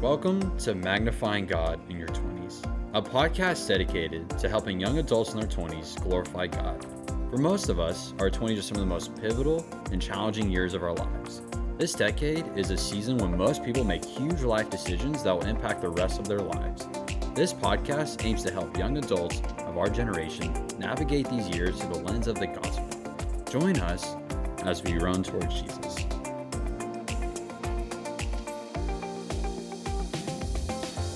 [0.00, 5.40] Welcome to Magnifying God in Your 20s, a podcast dedicated to helping young adults in
[5.40, 6.84] their 20s glorify God.
[7.30, 10.74] For most of us, our 20s are some of the most pivotal and challenging years
[10.74, 11.42] of our lives.
[11.78, 15.80] This decade is a season when most people make huge life decisions that will impact
[15.80, 16.86] the rest of their lives.
[17.34, 22.00] This podcast aims to help young adults of our generation navigate these years through the
[22.00, 22.88] lens of the gospel.
[23.48, 24.16] Join us
[24.64, 26.04] as we run towards Jesus.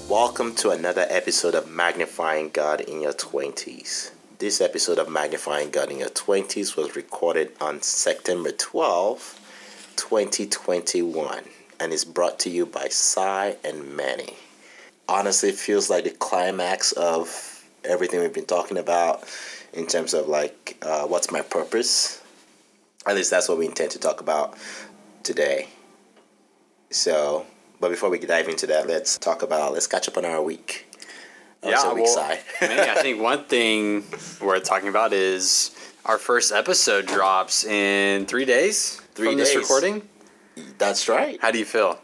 [0.09, 4.11] Welcome to another episode of Magnifying God in Your 20s.
[4.39, 9.39] This episode of Magnifying God in Your 20s was recorded on September 12,
[9.97, 11.43] 2021,
[11.79, 14.33] and is brought to you by Cy and Manny.
[15.11, 19.25] Honestly, it feels like the climax of everything we've been talking about
[19.75, 22.23] in terms of like uh, what's my purpose.
[23.07, 24.57] At least that's what we intend to talk about
[25.23, 25.69] today.
[26.89, 27.45] So,
[27.81, 30.87] but before we dive into that, let's talk about let's catch up on our week.
[31.63, 34.05] Oh, Was Yeah, week, well, man, I think one thing
[34.41, 39.59] worth talking about is our first episode drops in three days Three from this days.
[39.59, 40.09] recording.
[40.79, 41.39] That's right.
[41.41, 41.99] How do you feel?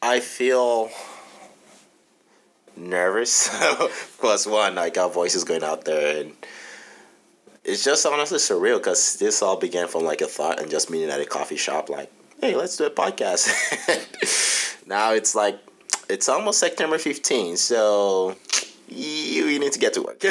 [0.00, 0.90] I feel
[2.76, 3.48] nervous.
[4.18, 6.32] Plus one, like our voices going out there, and
[7.64, 11.10] it's just honestly surreal because this all began from like a thought and just meeting
[11.10, 12.10] at a coffee shop, like,
[12.44, 13.48] hey, let's do a podcast.
[14.86, 15.58] now it's like
[16.10, 18.36] it's almost September 15, so
[18.86, 20.22] you, you need to get to work.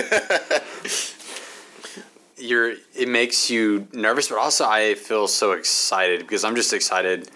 [2.37, 2.75] You're.
[2.95, 7.31] It makes you nervous, but also I feel so excited because I'm just excited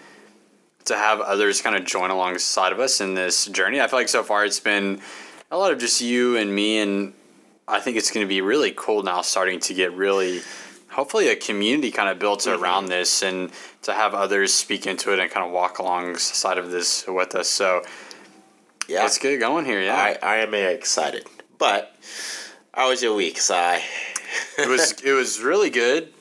[0.84, 3.80] to have others kind of join alongside of us in this journey.
[3.80, 5.00] I feel like so far it's been
[5.50, 7.14] a lot of just you and me, and
[7.66, 10.40] I think it's going to be really cool now, starting to get really.
[10.98, 15.20] Hopefully, a community kind of built around this, and to have others speak into it
[15.20, 17.48] and kind of walk alongside of this with us.
[17.48, 17.84] So
[18.88, 19.80] yeah, let's get going here.
[19.80, 21.24] Yeah, I, I am excited.
[21.56, 21.94] But
[22.74, 23.80] how was your week, Cy?
[24.58, 26.12] it was it was really good.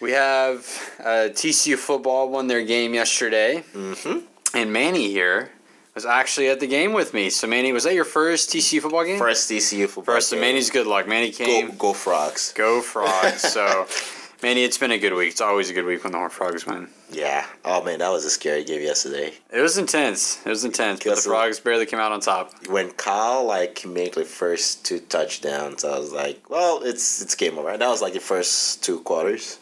[0.00, 0.60] We have
[1.00, 4.20] uh, TCU football won their game yesterday, Mm-hmm.
[4.56, 5.50] and Manny here
[5.98, 7.28] was actually at the game with me.
[7.28, 9.18] So Manny, was that your first TCU football game?
[9.18, 10.14] First TCU football.
[10.14, 10.42] First, so game.
[10.42, 11.08] Manny's good luck.
[11.08, 11.70] Manny came.
[11.70, 12.52] Go, go Frogs.
[12.52, 13.40] Go Frogs!
[13.40, 13.88] so,
[14.44, 15.30] Manny, it's been a good week.
[15.32, 16.88] It's always a good week when the Horned Frogs win.
[17.10, 17.44] Yeah.
[17.64, 19.32] Oh man, that was a scary game yesterday.
[19.52, 20.40] It was intense.
[20.46, 22.52] It was intense, but the Frogs barely came out on top.
[22.68, 27.58] When Cal like made the first two touchdowns, I was like, well, it's it's game
[27.58, 27.76] over.
[27.76, 29.58] That was like the first two quarters,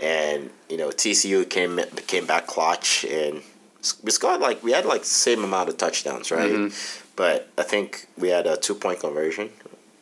[0.00, 3.42] and you know TCU came came back clutch and
[4.02, 6.52] we scored like we had like the same amount of touchdowns, right?
[6.52, 7.10] Mm-hmm.
[7.16, 9.50] But I think we had a two point conversion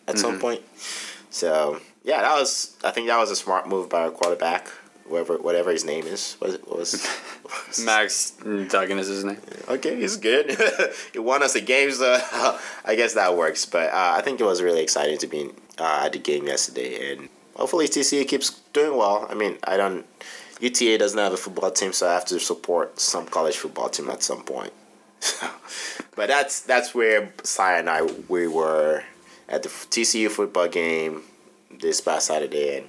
[0.09, 0.41] at some Mm-hmm.
[0.41, 0.63] point.
[1.31, 4.69] So yeah, that was I think that was a smart move by our quarterback,
[5.09, 6.37] whoever whatever his name is.
[6.39, 7.07] What was, what was,
[7.43, 8.31] what was Max
[8.69, 9.39] Duggan is his name.
[9.69, 10.57] Okay, he's good.
[11.13, 12.19] he won us the game, so
[12.85, 13.65] I guess that works.
[13.67, 17.13] But uh, I think it was really exciting to be uh, at the game yesterday,
[17.13, 19.27] and hopefully TCU keeps doing well.
[19.31, 20.05] I mean, I don't.
[20.61, 24.09] UTA doesn't have a football team, so I have to support some college football team
[24.11, 24.73] at some point.
[26.17, 29.05] but that's that's where Cy and I we were
[29.49, 31.23] at the TCU football game
[31.81, 32.89] this past Saturday, and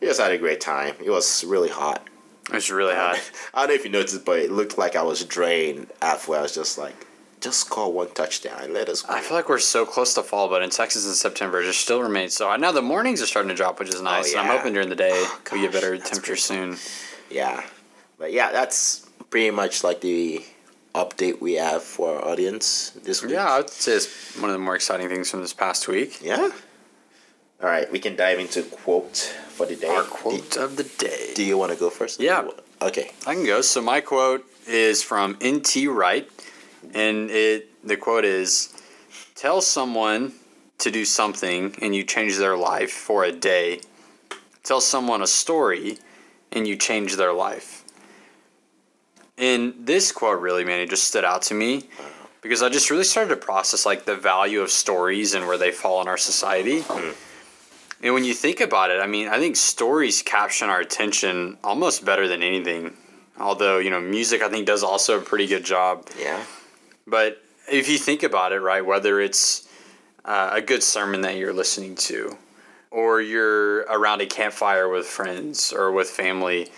[0.00, 0.94] we just had a great time.
[1.04, 2.06] It was really hot.
[2.48, 3.18] It was really hot.
[3.54, 6.38] I don't know if you noticed, but it looked like I was drained halfway.
[6.38, 7.05] I was just like,
[7.40, 9.14] just score one touchdown and let us go.
[9.14, 11.80] I feel like we're so close to fall, but in Texas in September, it just
[11.80, 12.54] still remains so.
[12.56, 14.32] Now the mornings are starting to drop, which is oh, nice.
[14.32, 16.76] and I'm hoping during the day Oh, we get better temperature soon.
[17.30, 17.62] Yeah.
[18.18, 20.42] But yeah, that's pretty much like the
[20.94, 23.32] update we have for our audience this week.
[23.32, 26.22] Yeah, I'd say it's one of the more exciting things from this past week.
[26.22, 26.50] Yeah?
[27.62, 29.88] All right, we can dive into quote for the day.
[29.88, 31.32] Our Do, quote of the day.
[31.34, 32.20] do you want to go first?
[32.20, 32.48] Yeah.
[32.82, 33.10] Okay.
[33.26, 33.60] I can go.
[33.60, 35.86] So my quote is from N.T.
[35.88, 36.28] Wright,
[36.94, 38.70] and it the quote is,
[39.34, 40.32] "Tell someone
[40.78, 43.80] to do something, and you change their life for a day.
[44.62, 45.98] Tell someone a story,
[46.52, 47.84] and you change their life."
[49.38, 51.88] And this quote really, man, it just stood out to me
[52.40, 55.70] because I just really started to process like the value of stories and where they
[55.70, 56.84] fall in our society.
[58.02, 62.04] And when you think about it, I mean, I think stories capture our attention almost
[62.04, 62.96] better than anything.
[63.38, 66.08] Although, you know, music I think does also a pretty good job.
[66.18, 66.42] Yeah.
[67.06, 69.68] But if you think about it, right, whether it's
[70.24, 72.36] uh, a good sermon that you're listening to,
[72.90, 76.68] or you're around a campfire with friends or with family,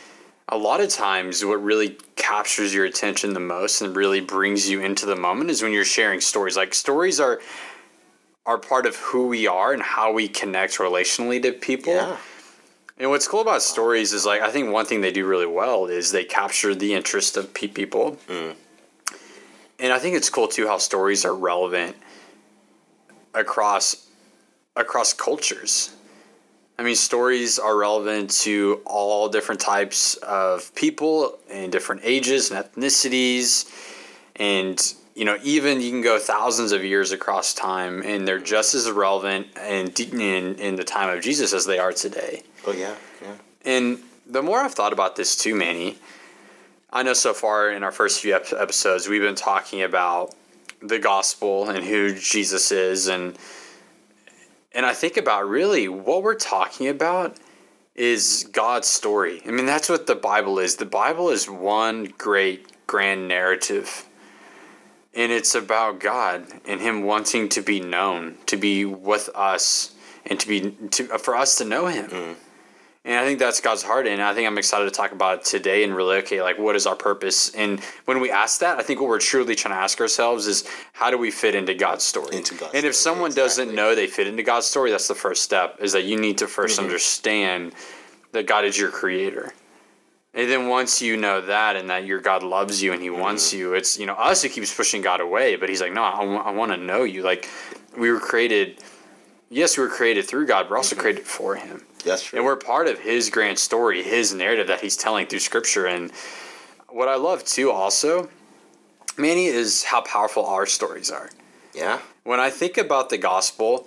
[0.48, 4.80] a lot of times what really captures your attention the most and really brings you
[4.80, 6.56] into the moment is when you're sharing stories.
[6.56, 7.40] Like stories are
[8.46, 11.92] are part of who we are and how we connect relationally to people.
[11.92, 12.16] Yeah.
[12.96, 15.86] And what's cool about stories is like I think one thing they do really well
[15.86, 18.18] is they capture the interest of pe- people.
[19.78, 21.96] And I think it's cool too how stories are relevant
[23.34, 24.08] across
[24.76, 25.94] across cultures.
[26.78, 32.64] I mean, stories are relevant to all different types of people and different ages and
[32.64, 33.68] ethnicities.
[34.36, 34.80] And,
[35.16, 38.88] you know, even you can go thousands of years across time and they're just as
[38.88, 39.88] relevant in,
[40.20, 42.44] in, in the time of Jesus as they are today.
[42.64, 43.34] Oh yeah, yeah.
[43.64, 45.98] And the more I've thought about this too, Manny,
[46.90, 50.34] I know so far in our first few episodes, we've been talking about
[50.80, 53.08] the gospel and who Jesus is.
[53.08, 53.36] And
[54.72, 57.36] and I think about really what we're talking about
[57.94, 59.42] is God's story.
[59.46, 60.76] I mean, that's what the Bible is.
[60.76, 64.06] The Bible is one great grand narrative.
[65.14, 69.94] And it's about God and him wanting to be known, to be with us
[70.24, 72.08] and to be to for us to know him.
[72.08, 72.36] Mm.
[73.08, 74.06] And I think that's God's heart.
[74.06, 76.76] And I think I'm excited to talk about it today and really, okay, like what
[76.76, 77.48] is our purpose?
[77.54, 80.68] And when we ask that, I think what we're truly trying to ask ourselves is
[80.92, 82.36] how do we fit into God's story?
[82.36, 83.64] Into God's and if story, someone exactly.
[83.64, 86.36] doesn't know they fit into God's story, that's the first step is that you need
[86.38, 86.84] to 1st Mm-hmm.
[86.84, 87.72] understand
[88.32, 89.54] that God is your creator.
[90.34, 93.48] And then once you know that and that your God loves you and he wants
[93.48, 93.58] Mm-hmm.
[93.58, 96.50] you, it's, you know, us who keeps pushing God away, but he's like, no, I
[96.50, 97.22] want to know you.
[97.22, 97.48] Like
[97.96, 98.84] we were created,
[99.48, 102.38] yes, we were created through God, but we're also created for him That's true.
[102.38, 106.10] and we're part of his grand story his narrative that he's telling through scripture and
[106.88, 108.28] what i love too also
[109.16, 111.30] manny is how powerful our stories are
[111.74, 112.00] yeah.
[112.24, 113.86] when i think about the gospel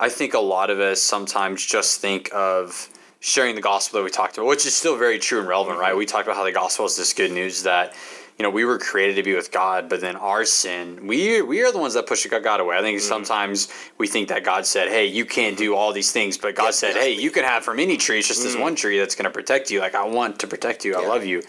[0.00, 2.88] i think a lot of us sometimes just think of
[3.20, 5.90] sharing the gospel that we talked about which is still very true and relevant right
[5.90, 5.98] mm-hmm.
[5.98, 7.94] we talked about how the gospel is this good news that
[8.42, 11.62] you know we were created to be with god but then our sin we we
[11.62, 12.76] are the ones that push god away.
[12.76, 13.06] I think mm-hmm.
[13.06, 13.68] sometimes
[13.98, 15.78] we think that god said hey you can't do mm-hmm.
[15.78, 18.18] all these things but god said hey you can have from any tree.
[18.18, 18.62] It's just this mm-hmm.
[18.62, 19.78] one tree that's going to protect you.
[19.78, 20.96] Like i want to protect you.
[20.96, 21.08] I Yeah.
[21.08, 21.44] love you.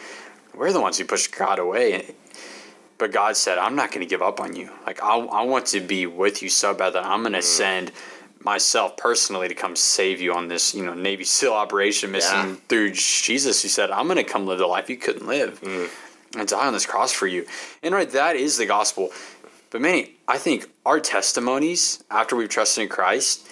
[0.54, 2.14] We're the ones who push god away.
[3.00, 4.70] But God said, I'm not going to give up on you.
[4.86, 7.44] Like, I, I want to be with you so bad that I'm going to mm.
[7.44, 7.92] send
[8.40, 12.56] myself personally to come save you on this, you know, Navy SEAL operation mission Yeah.
[12.70, 15.90] through Jesus, who said, I'm going to come live the life you couldn't live mm.
[16.36, 17.46] And die on this cross for you.
[17.82, 19.12] And right, that is the gospel.
[19.70, 23.48] But many, I think our testimonies after we've trusted in Christ,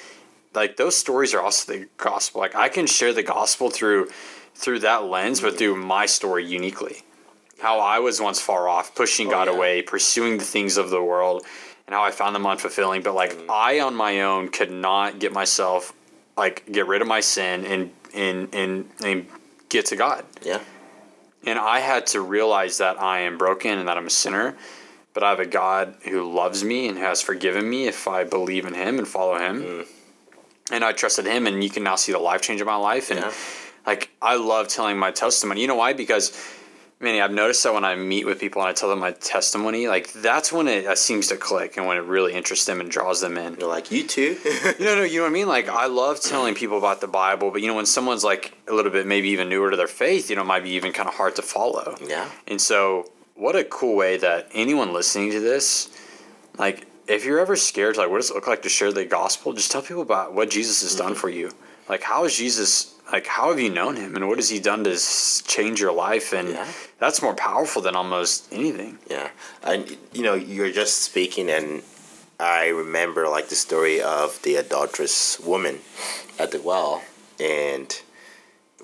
[0.53, 2.41] like those stories are also the gospel.
[2.41, 4.09] Like I can share the gospel through
[4.53, 7.03] through that lens, but through my story uniquely
[7.61, 9.53] how I was once far off, pushing oh, God yeah.
[9.53, 11.45] away, pursuing the things of the world,
[11.87, 13.03] and how I found them unfulfilling.
[13.03, 13.45] But like mm.
[13.49, 15.93] I on my own could not get myself
[16.35, 19.27] like get rid of my sin and and and, and
[19.69, 20.25] get to God.
[20.43, 20.59] Yeah.
[21.45, 24.55] And I had to realize that I am broken and that I'm a sinner,
[25.13, 28.65] but I have a God who loves me and has forgiven me if I believe
[28.65, 29.63] in Him and follow Him.
[29.63, 29.87] Mm.
[30.71, 33.09] And I trusted Him, and you can now see the life change of my life.
[33.11, 33.33] And Yeah.
[33.85, 35.61] like, I love telling my testimony.
[35.61, 35.93] You know why?
[35.93, 36.31] Because,
[37.01, 39.87] Manny, I've noticed that when I meet with people and I tell them my testimony,
[39.87, 42.89] like, that's when it uh, seems to click and when it really interests them and
[42.91, 43.55] draws them in.
[43.59, 44.37] You're like you too.
[44.79, 45.47] No, no, you know what I mean?
[45.47, 48.73] Like, I love telling people about the Bible, but you know, when someone's like a
[48.73, 51.09] little bit maybe even newer to their faith, you know, it might be even kind
[51.09, 51.95] of hard to follow.
[52.07, 52.29] yeah.
[52.47, 55.89] And so, what a cool way that anyone listening to this,
[56.59, 59.53] like, if you're ever scared, like, what does it look like to share the gospel?
[59.53, 61.07] Just tell people about what Jesus has Mm-hmm.
[61.07, 61.51] done for you.
[61.91, 64.85] Like, how is Jesus, like, how have you known him and what has he done
[64.85, 64.97] to
[65.45, 66.31] change your life?
[66.31, 66.65] And Yeah.
[66.99, 68.97] that's more powerful than almost anything.
[69.09, 69.27] Yeah,
[69.61, 71.83] and you know, you're just speaking, and
[72.39, 75.81] I remember like the story of the adulterous woman
[76.39, 77.03] at the well,
[77.41, 77.93] and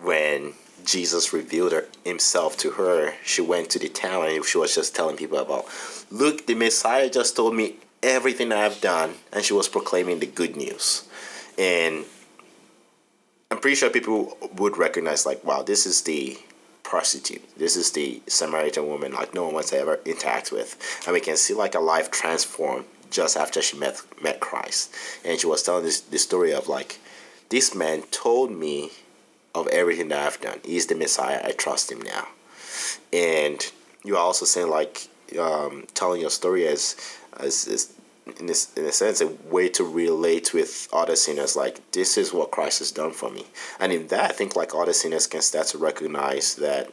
[0.01, 4.75] when Jesus revealed her, himself to her, she went to the town and she was
[4.75, 5.65] just telling people about,
[6.11, 10.57] look, the Messiah just told me everything I've done, and she was proclaiming the good
[10.57, 11.07] news,
[11.57, 12.03] and
[13.49, 16.37] I'm pretty sure people would recognize like, wow, this is the
[16.83, 17.43] prostitute.
[17.57, 20.77] This is the Samaritan woman like no one wants to ever interact with.
[21.05, 24.93] And we can see like a life transformed just after she met met Christ.
[25.23, 26.99] And she was telling this the story of like
[27.49, 28.91] this man told me
[29.55, 30.59] of everything that I've done.
[30.63, 31.41] He's the Messiah.
[31.43, 32.27] I trust him now.
[33.13, 33.65] And
[34.03, 35.07] you're also saying like
[35.39, 36.95] um, telling your story as
[37.37, 37.93] as, as
[38.39, 42.33] in this in a sense a way to relate with other sinners like this is
[42.33, 43.45] what Christ has done for me.
[43.79, 46.91] And in that I think like other sinners can start to recognize that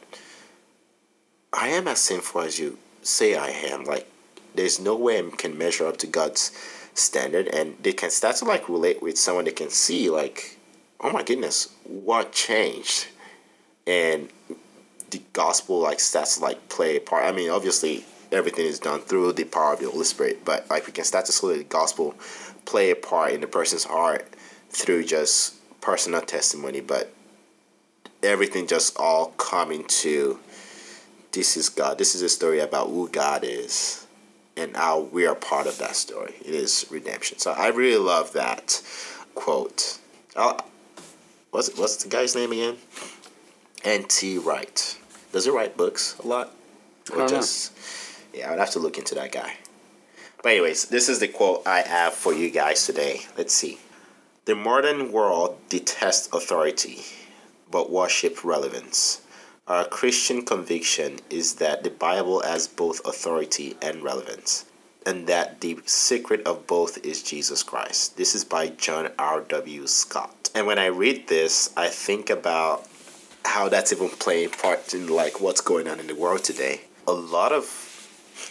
[1.53, 3.85] I am as sinful as you say I am.
[3.85, 4.07] Like
[4.55, 6.51] there's no way I can measure up to God's
[6.93, 10.57] standard and they can start to like relate with someone they can see like
[11.01, 13.07] oh my goodness what changed?
[13.87, 14.29] And
[15.11, 17.25] the gospel like starts to like play a part.
[17.25, 20.43] I mean obviously everything is done through the power of the Holy Spirit.
[20.45, 22.15] But like we can start to see the gospel
[22.65, 24.27] play a part in the person's heart
[24.69, 27.13] through just personal testimony, but
[28.23, 30.39] everything just all coming to
[31.31, 31.97] this is God.
[31.97, 34.05] This is a story about who God is.
[34.57, 36.33] and how we are part of that story.
[36.39, 37.39] It is redemption.
[37.39, 38.81] So I really love that
[39.35, 39.99] quote.
[40.35, 40.65] I'll,
[41.51, 42.77] what's what's the guy's name again?
[43.83, 44.37] N.T.
[44.39, 44.97] Wright.
[45.33, 46.55] Does he write books a lot?
[47.11, 47.41] I don't know.
[48.35, 49.53] Yeah, I'd have to look into that guy.
[50.43, 53.21] But anyways, this is the quote I have for you guys today.
[53.37, 53.79] Let's see.
[54.43, 57.03] The modern world detests authority,
[57.71, 59.21] but worship relevance.
[59.67, 64.65] Our Christian conviction is that the Bible has both authority and relevance,
[65.05, 68.17] and that the secret of both is Jesus Christ.
[68.17, 69.87] This is by John R.W.
[69.87, 70.49] Stott.
[70.53, 72.85] And when I read this, I think about
[73.45, 76.81] how that's even playing part in like what's going on in the world today.
[77.07, 77.84] A lot of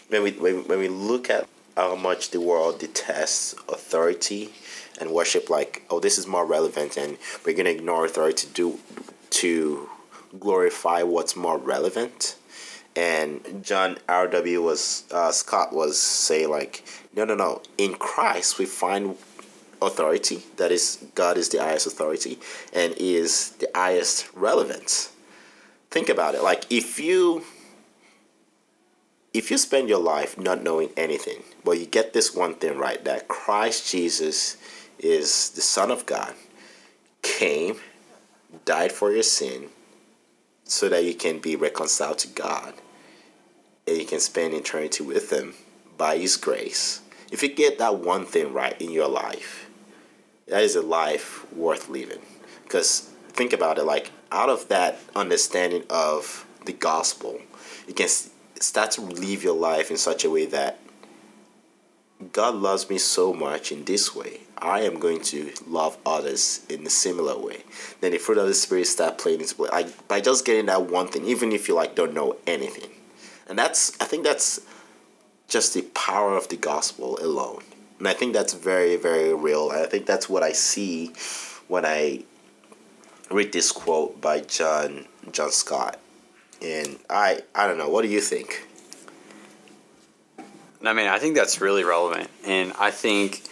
[0.09, 4.51] when we when, when we look at how much the world detests authority
[5.01, 8.79] and worship like oh this is more relevant and we're gonna ignore authority to do
[9.31, 9.89] to
[10.39, 12.37] glorify what's more relevant.
[12.97, 18.67] And john rw was uh, stott was saying like no no no in christ we
[18.67, 19.17] find
[19.83, 22.39] authority that is god is the highest authority
[22.73, 25.11] and is the highest relevance.
[25.91, 27.45] Think about it like if you
[29.35, 33.05] if you spend your life not knowing anything, but you get this one thing right
[33.05, 34.57] that Christ Jesus
[34.99, 36.35] is the Son of God,
[37.23, 37.77] came,
[38.65, 39.67] died for your sin,
[40.63, 42.75] so that you can be reconciled to God
[43.87, 45.55] and you can spend eternity with Him
[45.99, 47.03] by His grace.
[47.33, 49.69] If you get that one thing right in your life,
[50.47, 52.21] that is a life worth living.
[52.63, 57.41] Because think about it like, out of that understanding of the gospel,
[57.87, 58.09] you can
[58.61, 60.79] start to live your life in such a way that
[62.33, 64.41] God loves me so much in this way.
[64.59, 67.65] I am going to love others in a similar way.
[68.01, 69.69] Then the fruit of the spirit start playing into play.
[69.71, 72.91] Like by just getting that one thing, even if you like don't know anything.
[73.49, 74.61] And that's I think that's
[75.49, 77.63] just the power of the gospel alone.
[77.99, 79.71] And I think that's very, very real.
[79.71, 81.13] And I think that's what I see
[81.69, 82.25] when I
[83.31, 85.99] read this quote by John John Stott.
[86.63, 88.67] And I I don't know, what do you think?
[90.85, 93.43] I mean, I think that's really relevant, and I think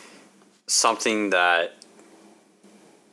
[0.67, 1.75] something that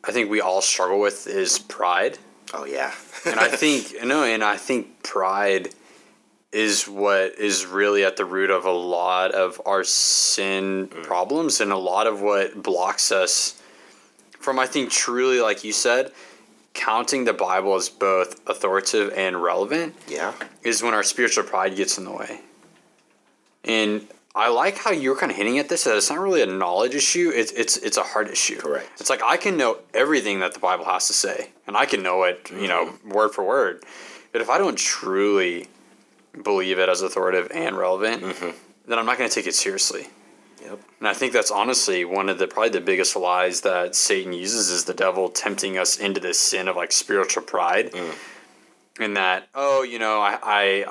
[0.04, 2.18] I think we all struggle with is pride,
[2.54, 2.94] Oh yeah.
[3.26, 5.70] and I think no, and I think pride
[6.52, 11.04] is what is really at the root of a lot of our sin mm.
[11.04, 13.62] problems, and a lot of what blocks us
[14.40, 16.12] from I think truly, like you said,
[16.74, 20.34] counting the Bible as both authoritative and relevant yeah.
[20.64, 22.42] is when our spiritual pride gets in the way.
[23.64, 26.46] And I like how you're kind of hinting at this that it's not really a
[26.46, 28.58] knowledge issue, it's it's it's a heart issue.
[28.58, 28.90] Correct.
[29.00, 32.04] It's like I can know everything that the Bible has to say, and I can
[32.04, 33.10] know it, you know, mm-hmm.
[33.10, 33.84] word for word.
[34.32, 35.68] But if I don't truly
[36.44, 38.52] believe it as authoritative and relevant, mm-hmm.
[38.88, 40.08] then I'm not going to take it seriously.
[40.64, 40.80] Yep.
[41.00, 44.70] And I think that's honestly one of the probably the biggest lies that Satan uses
[44.70, 47.94] is the devil tempting us into this sin of like spiritual pride.
[49.00, 50.86] And that, oh, you know, I, I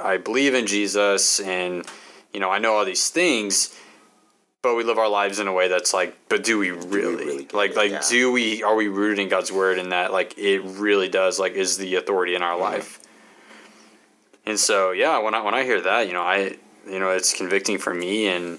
[0.00, 1.86] I I believe in Jesus and
[2.34, 3.78] you know, I know all these things,
[4.62, 7.24] but we live our lives in a way that's like, but do we really?
[7.24, 8.02] really get like like Yeah.
[8.08, 11.52] do we are we rooted in God's word and that like it really does like
[11.52, 12.62] is the authority in our Mm-hmm.
[12.62, 12.98] life.
[14.44, 16.56] And so yeah, when I when I hear that, you know, I
[16.88, 18.58] you know, it's convicting for me and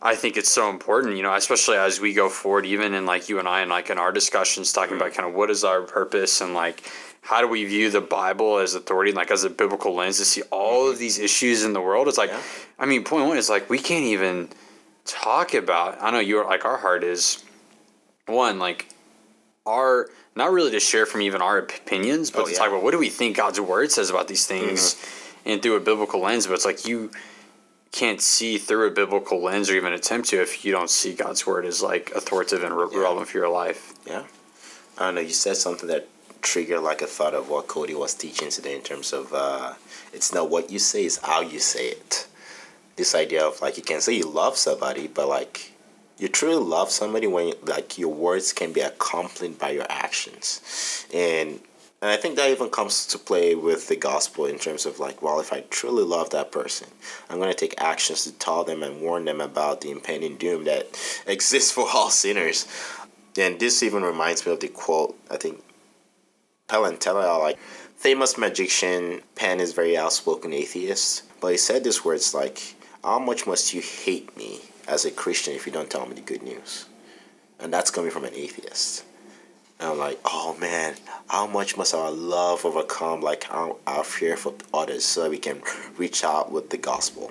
[0.00, 3.28] I think it's so important, you know, especially as we go forward, even in like
[3.28, 5.02] you and I and like in our discussions talking Mm-hmm.
[5.02, 6.88] about kind of what is our purpose and like
[7.22, 10.42] how do we view the Bible as authority, like as a biblical lens to see
[10.50, 12.06] all of these issues in the world.
[12.08, 12.40] It's like, Yeah.
[12.78, 14.48] I mean, point one is like we can't even
[15.04, 15.98] talk about.
[16.00, 17.42] I know you're like our heart is
[18.26, 18.88] one like
[19.66, 22.58] our not really to share from even our opinions, but Oh, to yeah.
[22.58, 24.94] talk about what do we think God's word says about these things,
[25.44, 26.46] and through a biblical lens.
[26.46, 27.10] But it's like you
[27.92, 31.46] can't see through a biblical lens or even attempt to if you don't see God's
[31.46, 33.00] word as like authoritative and re- Yeah.
[33.00, 33.94] relevant for your life.
[34.06, 34.24] Yeah.
[34.98, 35.20] I don't know.
[35.20, 36.06] You said something that
[36.42, 39.74] triggered like a thought of what Cody was teaching today in terms of uh,
[40.12, 42.26] it's not what you say, it's how you say it.
[42.96, 45.72] This idea of like you can say you love somebody, but like
[46.18, 51.60] you truly love somebody when like your words can be accompanied by your actions, and
[52.00, 55.20] and I think that even comes to play with the gospel in terms of like,
[55.20, 56.88] well, if I truly love that person,
[57.28, 60.64] I'm going to take actions to tell them and warn them about the impending doom
[60.64, 60.86] that
[61.26, 62.66] exists for all sinners.
[63.36, 65.62] And this even reminds me of the quote, I think
[66.68, 67.58] Teller, like,
[67.96, 73.46] famous magician, Penn is very outspoken atheist, but he said these words like, how much
[73.46, 76.86] must you hate me as a Christian if you don't tell me the good news?
[77.58, 79.04] And that's coming from an atheist.
[79.80, 80.96] And I'm like, oh man,
[81.28, 85.38] how much must our love overcome like our, our fear for others so that we
[85.38, 85.62] can
[85.96, 87.30] reach out with the gospel?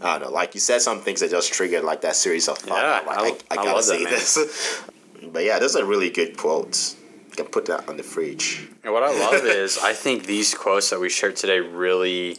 [0.00, 2.58] I don't know, like you said some things that just triggered like that series of
[2.58, 2.82] thought.
[2.82, 3.18] Yeah, like,
[3.50, 4.82] I- I, I, I gotta that, say this.
[5.32, 6.96] but yeah, those are really good quotes.
[7.30, 8.68] You can put that on the fridge.
[8.84, 12.38] And what I love is I think these quotes that we shared today really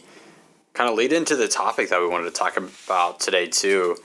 [0.74, 3.96] kind of lead into the topic that we wanted to talk about today too,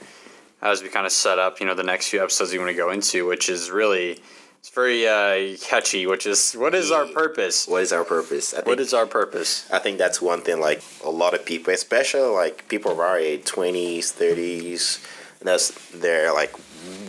[0.62, 2.76] as we kind of set up, you know, the next few episodes we want to
[2.76, 4.20] go into, which is really
[4.64, 7.68] it's very uh, catchy, which is what is our purpose?
[7.68, 8.54] What is our purpose?
[8.54, 9.70] I think, What is our purpose?
[9.70, 10.58] I think that's one thing.
[10.58, 15.06] Like a lot of people, especially like people of our age, twenties, thirties,
[15.42, 16.56] that's they're like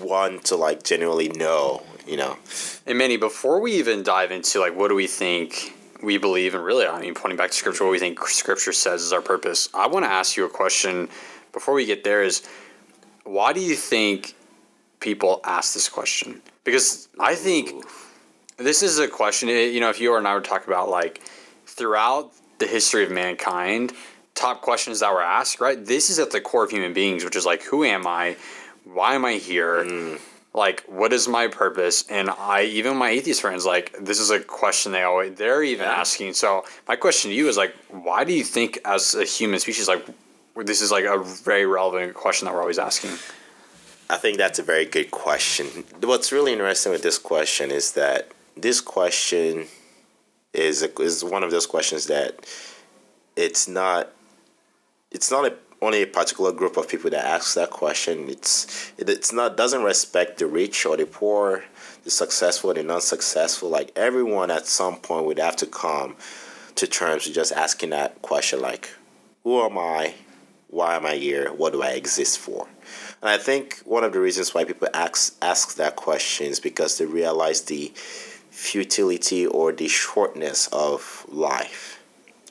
[0.01, 1.81] one to like genuinely know.
[2.05, 2.37] You know,
[2.85, 6.63] And Manny, before we even dive into like what do we think we believe and
[6.63, 9.69] really, I mean, pointing back to scripture, what we think scripture says is our purpose.
[9.73, 11.07] I want to ask you a question
[11.53, 12.45] before we get there is
[13.23, 14.35] why do you think
[14.99, 16.41] people ask this question?
[16.65, 17.85] Because I think
[18.57, 21.21] this is a question, eh, you know, if you and I were talking about like
[21.65, 23.93] throughout the history of mankind,
[24.33, 25.83] top questions that were asked, right?
[25.85, 28.35] This is at the core of human beings, which is like, who am I?
[28.83, 30.19] Why am I here?
[30.53, 32.05] Like, what is my purpose?
[32.09, 35.85] And I, even my atheist friends, like, this is a question they always, they're even
[35.85, 36.33] asking.
[36.33, 39.87] So, my question to you is like, why do you think as a human species,
[39.87, 40.05] like,
[40.55, 43.11] this is like a very relevant question that we're always asking?
[44.09, 45.67] I think that's a very good question.
[46.01, 49.65] What's really interesting with this question is that this question
[50.53, 52.45] is a, is one of those questions that
[53.35, 54.11] it's not
[55.11, 58.29] it's not a, only a particular group of people that asks that question.
[58.29, 61.63] It's it, it's not doesn't respect the rich or the poor,
[62.03, 63.69] the successful the non-successful.
[63.69, 66.15] Like everyone at some point would have to come
[66.75, 68.93] to terms with just asking that question like
[69.43, 70.13] who am I?
[70.67, 71.51] Why am I here?
[71.51, 72.67] What do I exist for?
[73.25, 76.99] And I think one of the reasons why people ask ask that question is because
[76.99, 77.91] they realize the
[78.51, 82.03] futility or the shortness of life.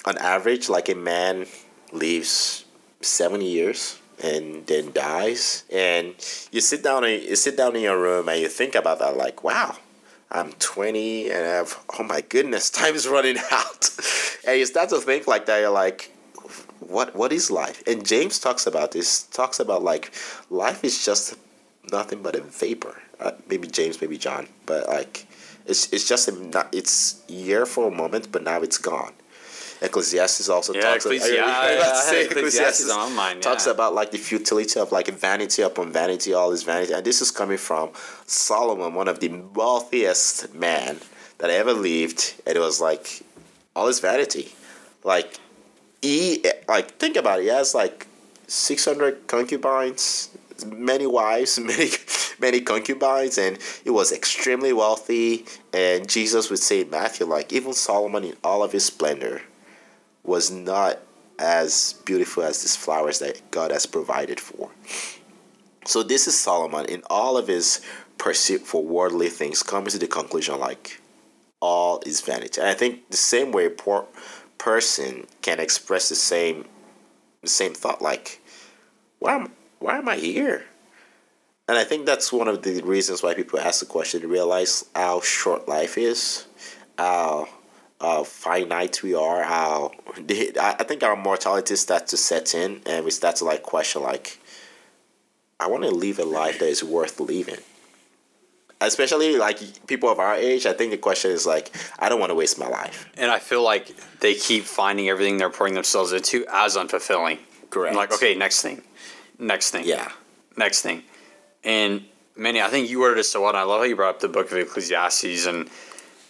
[0.04, 1.46] On average, like a man
[1.92, 2.64] lives
[3.02, 6.16] seventy years and then dies, and
[6.50, 9.16] you sit down and you sit down in your room and you think about that,
[9.16, 9.76] like, wow,
[10.28, 13.90] I'm 20 and I have, oh my goodness, time is running out.
[14.44, 16.13] and you start to think like that, you're like,
[16.80, 17.82] what what is life?
[17.86, 20.12] And James talks about this, talks about like
[20.50, 21.34] life is just
[21.92, 23.00] nothing but a vapor.
[23.20, 25.26] Uh, maybe James, maybe John, but like
[25.66, 29.12] it's it's just a, it's here for a moment, but now it's gone.
[29.82, 33.10] Ecclesiastes also Yeah, talks Ecclesi- I- I- yeah, I- yeah, I- I say Ecclesiastes on
[33.10, 36.92] my mind, talks about like the futility of like vanity upon vanity, all is vanity,
[36.92, 37.90] and this is coming from
[38.26, 41.00] Solomon, one of the wealthiest man
[41.38, 43.22] that ever lived, and it was like
[43.76, 44.52] all is vanity,
[45.02, 45.38] like
[46.00, 48.06] he like think about it, he has like
[48.46, 50.30] six hundred concubines,
[50.66, 51.90] many wives, many
[52.38, 55.44] many concubines, and he was extremely wealthy.
[55.72, 59.42] And Jesus would say in Matthew, like even Solomon in all of his splendor
[60.22, 61.00] was not
[61.38, 64.70] as beautiful as these flowers that God has provided for.
[65.84, 67.80] So this is Solomon in all of his
[68.16, 71.00] pursuit for worldly things coming to the conclusion like
[71.60, 72.60] all is vanity.
[72.60, 74.06] And I think the same way poor
[74.58, 76.66] person can express the same
[77.42, 78.40] the same thought like
[79.18, 80.64] why am why am I here?
[81.66, 84.84] And I think that's one of the reasons why people ask the question to realize
[84.94, 86.46] how short life is,
[86.98, 87.48] how
[88.00, 93.10] uh, finite we are, how I think our mortality starts to set in, and we
[93.10, 94.38] start to like question like,
[95.58, 97.60] I want to live a life that is worth living.
[98.86, 102.30] Especially like people of our age, I think the question is like, I don't want
[102.30, 103.10] to waste my life.
[103.16, 107.38] And I feel like they keep finding everything they're pouring themselves into as unfulfilling.
[107.70, 107.92] Correct.
[107.92, 108.82] I'm like, okay, next thing,
[109.38, 110.10] next thing, Yeah.
[110.56, 111.02] next thing.
[111.64, 112.04] And
[112.36, 113.50] Manny, I think you worded it so well.
[113.50, 115.68] And I love how you brought up the book of Ecclesiastes, and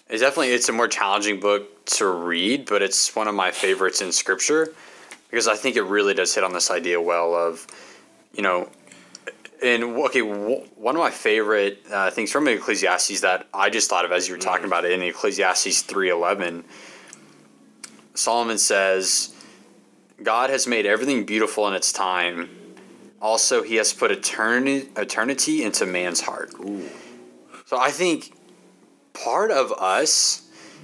[0.08, 4.00] it's definitely it's a more challenging book to read, but it's one of my favorites
[4.00, 4.72] in Scripture
[5.30, 7.66] because I think it really does hit on this idea well of,
[8.32, 8.68] you know,
[9.62, 14.12] and okay, one of my favorite uh, things from Ecclesiastes that I just thought of
[14.12, 14.68] as you were talking mm.
[14.68, 16.64] about it in Ecclesiastes three eleven.
[18.14, 19.34] Solomon says,
[20.22, 22.50] "God has made everything beautiful in its time.
[23.20, 26.52] Also, He has put eternity eternity into man's heart."
[27.66, 28.32] So I think
[29.14, 30.42] part of us,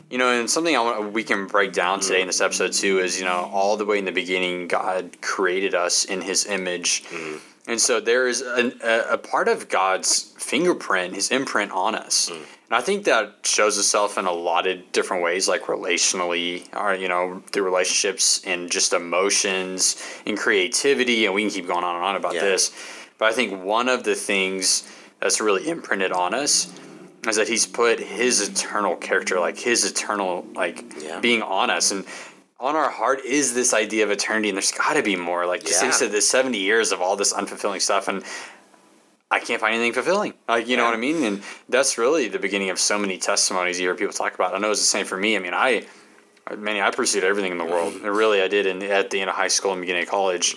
[0.09, 2.07] you know, and something I want, we can break down mm.
[2.07, 5.21] today in this episode too is, you know, all the way in the beginning, God
[5.21, 7.05] created us in His image.
[7.05, 7.41] Mm.
[7.71, 12.29] And so there is an, a, a part of God's fingerprint, his imprint on us.
[12.29, 12.35] Mm.
[12.35, 16.95] And I think that shows itself in a lot of different ways, like relationally, or,
[16.97, 21.27] you know, through relationships and just emotions and creativity.
[21.27, 22.41] And we can keep going on and on about Yeah.
[22.41, 22.73] this.
[23.19, 24.83] But I think one of the things
[25.21, 26.73] that's really imprinted on us
[27.29, 31.21] is that he's put his eternal character, like his eternal, like Yeah.
[31.21, 31.93] being on us.
[31.93, 32.05] And
[32.61, 35.47] on our heart is this idea of eternity, and there's got to be more.
[35.47, 35.93] Like just like you Yeah.
[35.95, 38.23] said, this seventy years of all this unfulfilling stuff, and
[39.31, 40.35] I can't find anything fulfilling.
[40.49, 41.23] Like you know what I mean?
[41.25, 44.55] And that's really the beginning of so many testimonies you hear people talk about.
[44.55, 45.37] I know it's the same for me.
[45.37, 45.87] I mean, I,
[46.57, 47.95] mean, I pursued everything in the world.
[47.95, 48.07] Mm-hmm.
[48.07, 50.57] Really, I did in at the end of high school and beginning of college,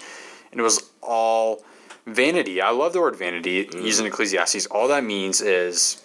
[0.51, 1.63] and it was all
[2.05, 2.61] vanity.
[2.61, 3.65] I love the word vanity.
[3.65, 3.83] Mm.
[3.83, 6.03] Using Ecclesiastes, all that means is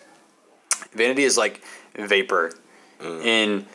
[0.92, 1.61] vanity is like
[1.96, 2.52] vapor,
[3.00, 3.24] Mm.
[3.24, 3.66] and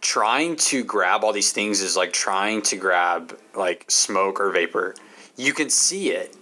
[0.00, 4.94] trying to grab all these things is like trying to grab like smoke or vapor.
[5.36, 6.36] You can see it,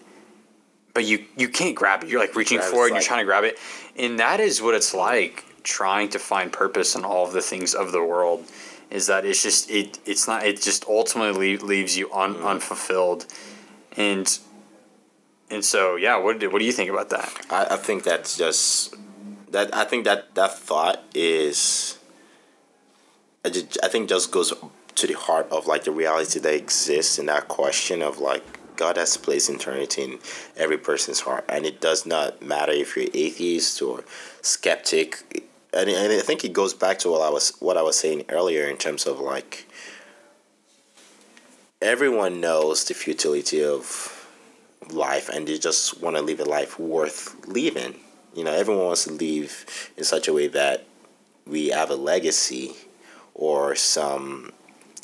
[0.95, 2.09] but you you can't grab it.
[2.09, 3.59] You're like reaching for it, and like- you're trying to grab it,
[3.97, 7.75] and that is what it's like trying to find purpose in all of the things
[7.75, 8.45] of the world.
[8.91, 12.47] Is that it's just it it's not it just ultimately leaves you un, mm.
[12.47, 13.27] unfulfilled,
[13.97, 14.39] and
[15.51, 16.17] and so yeah.
[16.19, 17.33] What do, what do you think about that?
[17.51, 18.95] I, I think that's just
[19.51, 19.75] that.
[19.75, 21.99] I think that that thought is.
[23.47, 24.53] I, think just goes
[24.97, 28.43] to the heart of like the reality that exists in that question of like
[28.77, 30.19] God has placed eternity in
[30.57, 34.05] every person's heart, and it does not matter if you're atheist or
[34.43, 35.47] skeptic.
[35.73, 38.25] And, and I think it goes back to what I was what I was saying
[38.29, 39.67] earlier in terms of like
[41.81, 44.13] everyone knows the futility of
[44.91, 47.97] life and they just want to live a life worth living.
[48.35, 50.87] You know, everyone wants to live in such a way that
[51.47, 52.75] we have a legacy
[53.37, 54.53] or some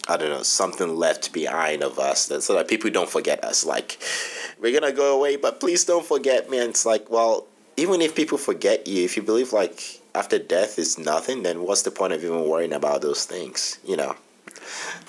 [0.09, 3.65] I don't know, something left behind of us that so that people don't forget us.
[3.65, 3.99] Like
[4.61, 6.59] we're gonna go away, but please don't forget me.
[6.59, 10.79] And it's like, well, even if people forget you, if you believe like after death
[10.79, 13.79] is nothing, then what's the point of even worrying about those things?
[13.85, 14.17] You know?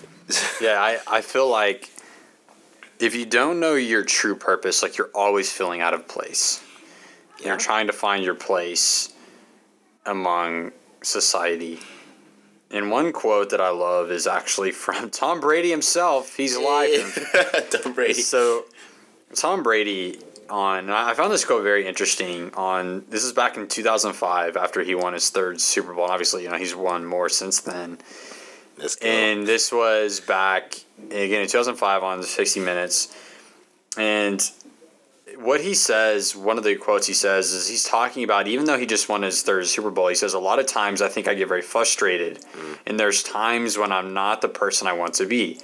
[0.61, 1.89] yeah, I, I feel like
[2.99, 6.63] if you don't know your true purpose, like you're always feeling out of place.
[7.39, 7.47] Yeah.
[7.47, 9.11] You're trying to find your place
[10.05, 11.79] among society.
[12.73, 16.35] And one quote that I love is actually from Tom Brady himself.
[16.35, 17.29] He's alive.
[17.83, 18.15] Tom Brady.
[18.15, 18.65] So,
[19.35, 22.51] Tom Brady on, I found this quote very interesting.
[22.55, 26.05] On this is back in 2005 after he won his third Super Bowl.
[26.05, 27.99] And obviously, you know he's won more since then.
[28.77, 29.07] Let's go.
[29.07, 33.15] And this was back again in 2005 on 60 Minutes.
[33.97, 34.49] And
[35.37, 38.77] what he says, one of the quotes he says is he's talking about even though
[38.77, 41.27] he just won his third Super Bowl, he says a lot of times I think
[41.27, 42.77] I get very frustrated, mm.
[42.85, 45.59] and there's times when I'm not the person I want to be.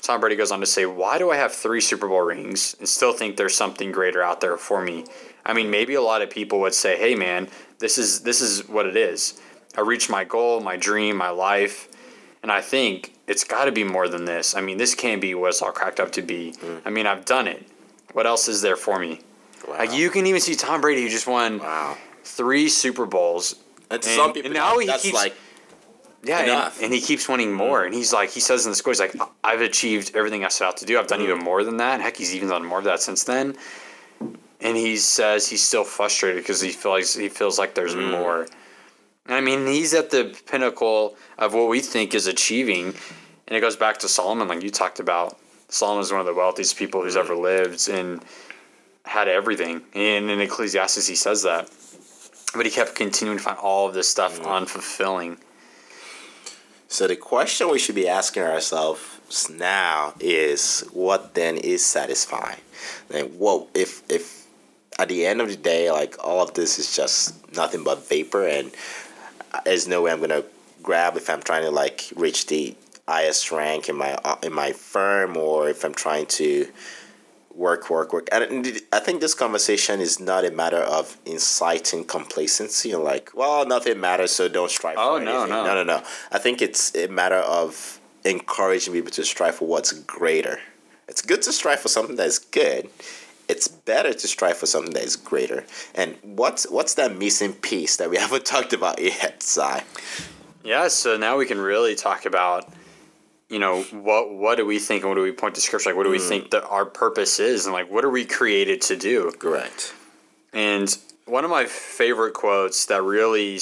[0.00, 2.88] Tom Brady goes on to say, "Why do I have three Super Bowl rings and
[2.88, 5.04] still think there's something greater out there for me?"
[5.44, 8.68] I mean, maybe a lot of people would say, "Hey, man, this is this is
[8.68, 9.40] what it is.
[9.76, 11.88] I reached my goal, my dream, my life."
[12.42, 14.56] And I think it's got to be more than this.
[14.56, 16.52] I mean, this can't be what it's all cracked up to be.
[16.58, 16.82] Mm.
[16.84, 17.64] I mean, I've done it.
[18.12, 19.20] What else is there for me?
[19.66, 19.78] wow.
[19.78, 21.96] Like you can even see Tom Brady who just won wow.
[22.24, 23.56] three Super Bowls.
[23.90, 25.34] And, And- some people, and now he keeps- like
[26.24, 27.56] Yeah, and, and he keeps winning mm.
[27.56, 27.84] more.
[27.84, 30.68] And he's like, he says in the score, he's like, I've achieved everything I set
[30.68, 30.98] out to do.
[30.98, 31.24] I've done mm.
[31.24, 31.94] even more than that.
[31.94, 33.56] And heck, he's even done more of that since then.
[34.60, 38.12] And he says he's still frustrated because he feels he feels like there's mm.
[38.12, 38.46] more.
[39.26, 42.94] I mean, he's at the pinnacle of what we think is achieving.
[43.48, 45.38] And it goes back to Solomon, like you talked about.
[45.72, 47.40] Solomon is one of the wealthiest people who's ever mm.
[47.40, 48.22] lived and
[49.06, 49.80] had everything.
[49.94, 51.70] And in Ecclesiastes, he says that.
[52.54, 54.44] But he kept continuing to find all of this stuff mm.
[54.44, 55.38] unfulfilling.
[56.88, 62.60] So the question we should be asking ourselves now is what then is satisfying?
[63.10, 64.46] And what if if
[64.98, 68.46] at the end of the day like all of this is just nothing but vapor
[68.46, 68.72] and
[69.64, 70.44] there's no way I'm gonna
[70.82, 72.76] grab if I'm trying to like reach the
[73.08, 76.68] highest rank in my uh, in my firm or if I'm trying to
[77.54, 82.92] work work work and I think this conversation is not a matter of inciting complacency
[82.92, 85.50] and like well nothing matters so don't strive Oh, for no, anything.
[85.50, 85.64] no.
[85.66, 89.92] no no no I think it's a matter of encouraging people to strive for what's
[89.92, 90.60] greater
[91.08, 92.88] it's good to strive for something that's good
[93.48, 97.96] it's better to strive for something that is greater and what's what's that missing piece
[97.96, 99.82] that we haven't talked about yet Cy?
[100.64, 102.72] Yeah, so now we can really talk about,
[103.52, 105.90] you know, what what do we think and what do we point to scripture?
[105.90, 106.26] Like, what do we mm.
[106.26, 109.30] think that our purpose is, and like, what are we created to do?
[109.38, 109.94] correct
[110.54, 113.60] And one of my favorite quotes that really,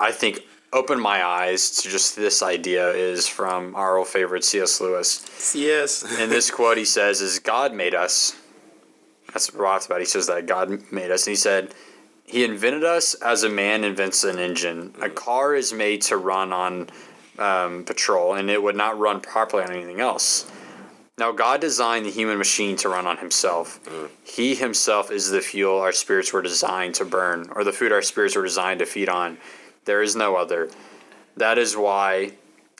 [0.00, 0.40] i think,
[0.72, 4.80] opened my eyes to just this idea is from our old favorite C.S.
[4.80, 5.54] Lewis.
[5.54, 8.34] yes And this quote he says is, "God made us."
[9.30, 10.00] That's what Roth's about.
[10.00, 11.74] He says that God made us, and he said,
[12.24, 14.94] "He invented us as a man invents an engine.
[15.02, 15.14] A mm.
[15.14, 16.88] car is made to run on
[17.38, 20.50] um, petrol, and it would not run properly on anything else."
[21.18, 23.80] Now, God designed the human machine to run on Himself.
[23.84, 24.10] Mm.
[24.22, 28.02] He Himself is the fuel our spirits were designed to burn, or the food our
[28.02, 29.38] spirits were designed to feed on.
[29.86, 30.68] There is no other.
[31.36, 32.32] That is why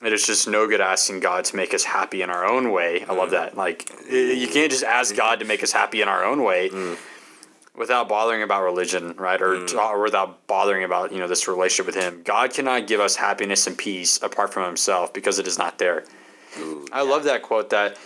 [0.02, 3.04] It is just no good asking God to make us happy in our own way.
[3.08, 3.32] I love mm.
[3.32, 3.56] that.
[3.56, 5.16] Like you can't just ask mm.
[5.16, 6.68] God to make us happy in our own way
[7.76, 9.40] without bothering about religion, right?
[9.40, 9.74] Or, mm.
[9.74, 12.22] or without bothering about, you know, this relationship with him.
[12.24, 16.04] God cannot give us happiness and peace apart from himself because it is not there.
[16.90, 17.98] I love that quote that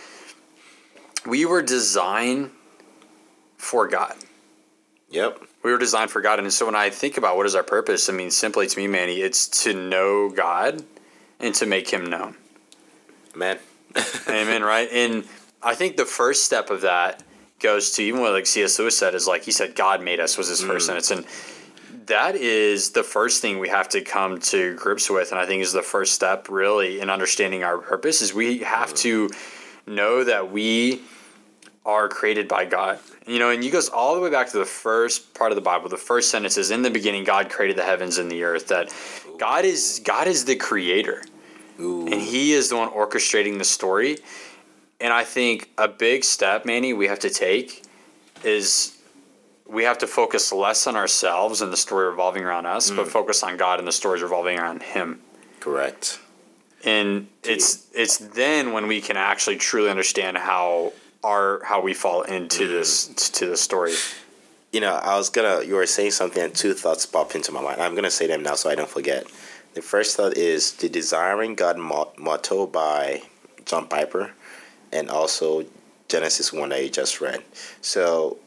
[1.25, 2.51] we were designed
[3.57, 4.15] for God.
[5.09, 5.41] Yep.
[5.63, 6.39] We were designed for God.
[6.39, 8.87] And so when I think about what is our purpose, I mean, simply to me,
[8.87, 10.83] Manny, it's to know God
[11.39, 12.35] and to make him known.
[13.35, 13.59] Amen.
[14.27, 14.89] Amen, right?
[14.91, 15.25] And
[15.61, 17.23] I think the first step of that
[17.61, 18.77] goes to even what like C.S.
[18.79, 21.01] Lewis said is like he said God made us was his first mm.
[21.01, 21.11] sentence.
[21.11, 25.45] And that is the first thing we have to come to grips with and I
[25.45, 28.97] think is the first step really in understanding our purpose is we have mm.
[28.97, 29.29] to
[29.87, 31.01] know that we
[31.85, 32.99] are created by God.
[33.25, 35.61] You know, and he goes all the way back to the first part of the
[35.61, 35.89] Bible.
[35.89, 38.93] The first sentence is in the beginning God created the heavens and the earth that
[39.39, 41.23] God is God is the creator
[41.79, 42.05] Ooh.
[42.05, 44.17] and he is the one orchestrating the story.
[45.01, 47.83] And I think a big step, Manny, we have to take
[48.43, 48.97] is
[49.67, 53.09] we have to focus less on ourselves and the story revolving around us, but mm.
[53.09, 55.21] focus on God and the stories revolving around Him.
[55.59, 56.19] Correct.
[56.83, 62.23] And it's it's then when we can actually truly understand how our how we fall
[62.23, 62.69] into mm.
[62.69, 63.93] this to the story.
[64.71, 65.63] You know, I was gonna.
[65.63, 67.81] You were saying something, and two thoughts popped into my mind.
[67.81, 69.25] I'm gonna say them now, so I don't forget.
[69.73, 73.21] The first thought is the Desiring God motto by
[73.65, 74.33] John Piper,
[74.91, 75.65] and also
[76.07, 77.41] Genesis one that you just read.
[77.81, 78.37] So,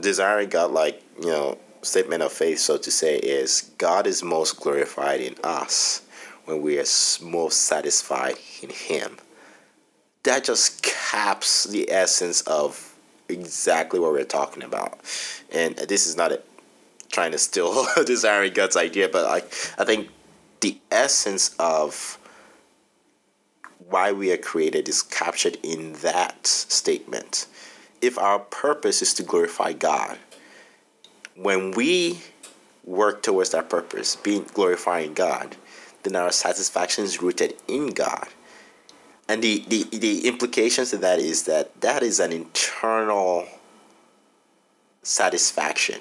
[0.00, 4.60] desiring God, like you know, statement of faith, so to say, is God is most
[4.60, 6.02] glorified in us
[6.44, 6.84] when we are
[7.22, 9.18] most satisfied in Him.
[10.24, 12.94] That just caps the essence of
[13.28, 15.00] exactly what we're talking about.
[15.52, 16.42] And this is not a,
[17.10, 19.36] trying to steal desiring God's idea, but I,
[19.80, 20.10] I think
[20.60, 22.18] the essence of
[23.90, 27.46] why we are created is captured in that statement.
[28.00, 30.18] If our purpose is to glorify God,
[31.34, 32.20] when we
[32.84, 35.56] work towards that purpose, being glorifying God,
[36.02, 38.28] then our satisfaction is rooted in God.
[39.28, 43.46] And the, the, the implications of that is that that is an internal
[45.02, 46.00] satisfaction.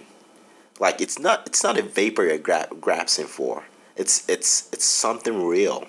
[0.79, 3.65] Like it's not it's not a vapor you're gra- grasping for.
[3.95, 5.85] It's it's it's something real.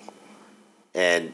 [0.93, 1.33] And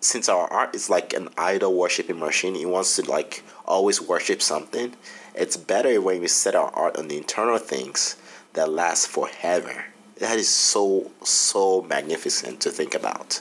[0.00, 4.40] since our art is like an idol worshiping machine, it wants to like always worship
[4.40, 4.94] something.
[5.34, 8.16] It's better when we set our art on the internal things
[8.54, 9.84] that last forever.
[10.18, 13.32] That is so so magnificent to think about.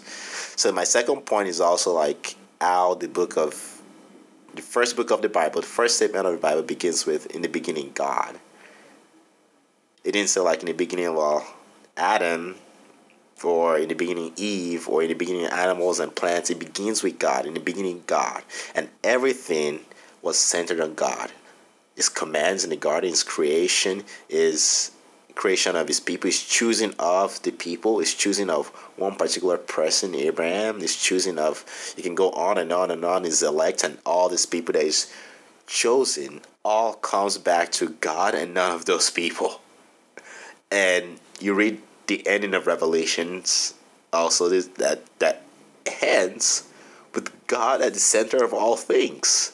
[0.56, 3.82] So my second point is also like how the book of
[4.56, 7.42] the first book of the Bible, the first statement of the Bible begins with in
[7.42, 8.40] the beginning God.
[10.04, 11.46] It didn't say like in the beginning, well,
[11.96, 12.56] Adam
[13.44, 16.50] or in the beginning Eve or in the beginning animals and plants.
[16.50, 17.46] It begins with God.
[17.46, 18.44] In the beginning, God.
[18.76, 19.82] And everything
[20.22, 21.32] was centered on God.
[21.96, 24.92] His commands in the garden, his creation, his
[25.36, 30.16] creation of his people, his choosing of the people, his choosing of one particular person,
[30.16, 31.64] Abraham, his choosing of
[31.96, 34.84] you can go on and on and on, his elect and all these people that
[34.84, 35.14] is
[35.68, 39.62] chosen all comes back to God and none of those people.
[40.72, 43.74] And you read the ending of Revelations,
[44.12, 45.44] also this, that that
[46.02, 46.68] ends
[47.14, 49.54] with God at the center of all things.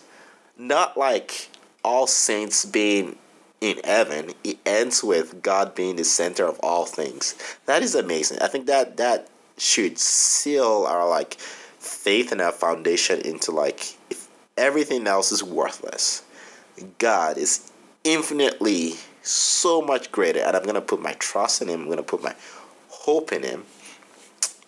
[0.58, 1.50] Not like
[1.84, 3.18] all saints being
[3.62, 4.32] in heaven.
[4.44, 7.36] It ends with God being the center of all things.
[7.66, 8.40] That is amazing.
[8.42, 14.28] I think that that should seal our like faith and our foundation into like if
[14.58, 16.24] everything else is worthless,
[16.98, 17.72] God is
[18.04, 21.84] infinitely so much greater, and I'm gonna put my trust in Him.
[21.84, 22.36] I'm gonna put my
[22.90, 23.64] hope in Him.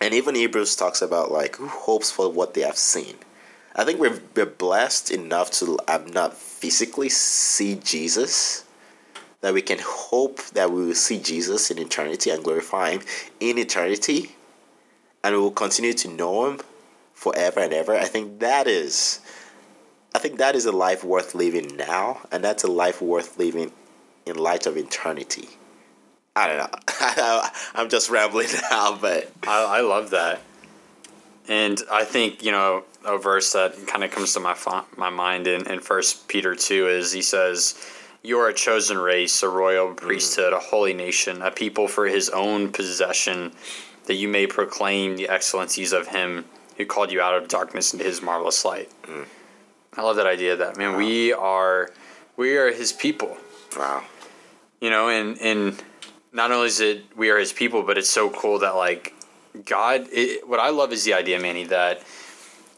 [0.00, 3.16] And even Hebrews talks about like who hopes for what they have seen.
[3.74, 8.64] I think we're, we're blessed enough to have not physically see Jesus,
[9.42, 13.02] that we can hope that we will see Jesus in eternity and glorify Him
[13.38, 14.34] in eternity,
[15.22, 16.60] and we will continue to know Him
[17.12, 17.94] forever and ever.
[17.94, 19.20] I think that is,
[20.14, 23.72] I think that is a life worth living now, and that's a life worth living
[24.26, 25.48] in light of eternity.
[26.34, 27.42] I don't know.
[27.74, 30.42] I'm just rambling now, but I, I love that.
[31.48, 34.56] And I think, you know, a verse that kind of comes to my
[34.96, 37.80] my mind in, in 1 Peter 2 is he says,
[38.22, 39.96] You are a chosen race, a royal mm.
[39.96, 43.52] priesthood, a holy nation, a people for his own possession,
[44.06, 46.44] that you may proclaim the excellencies of him
[46.76, 48.90] who called you out of darkness into his marvelous light.
[49.04, 49.26] Mm.
[49.96, 51.90] I love that idea that, man, we are
[52.36, 53.38] we are his people
[53.76, 54.04] wow.
[54.80, 55.82] You know and and
[56.32, 59.12] not only is it we are his people but it's so cool that like
[59.64, 62.02] God, it, what I love is the idea, Manny, that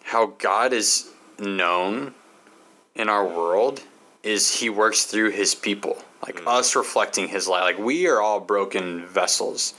[0.04, 2.14] how God is known
[2.94, 3.82] in our world
[4.22, 6.46] is He works through His people, like Mm.
[6.46, 7.62] us reflecting His light.
[7.62, 9.74] Like we are all broken vessels,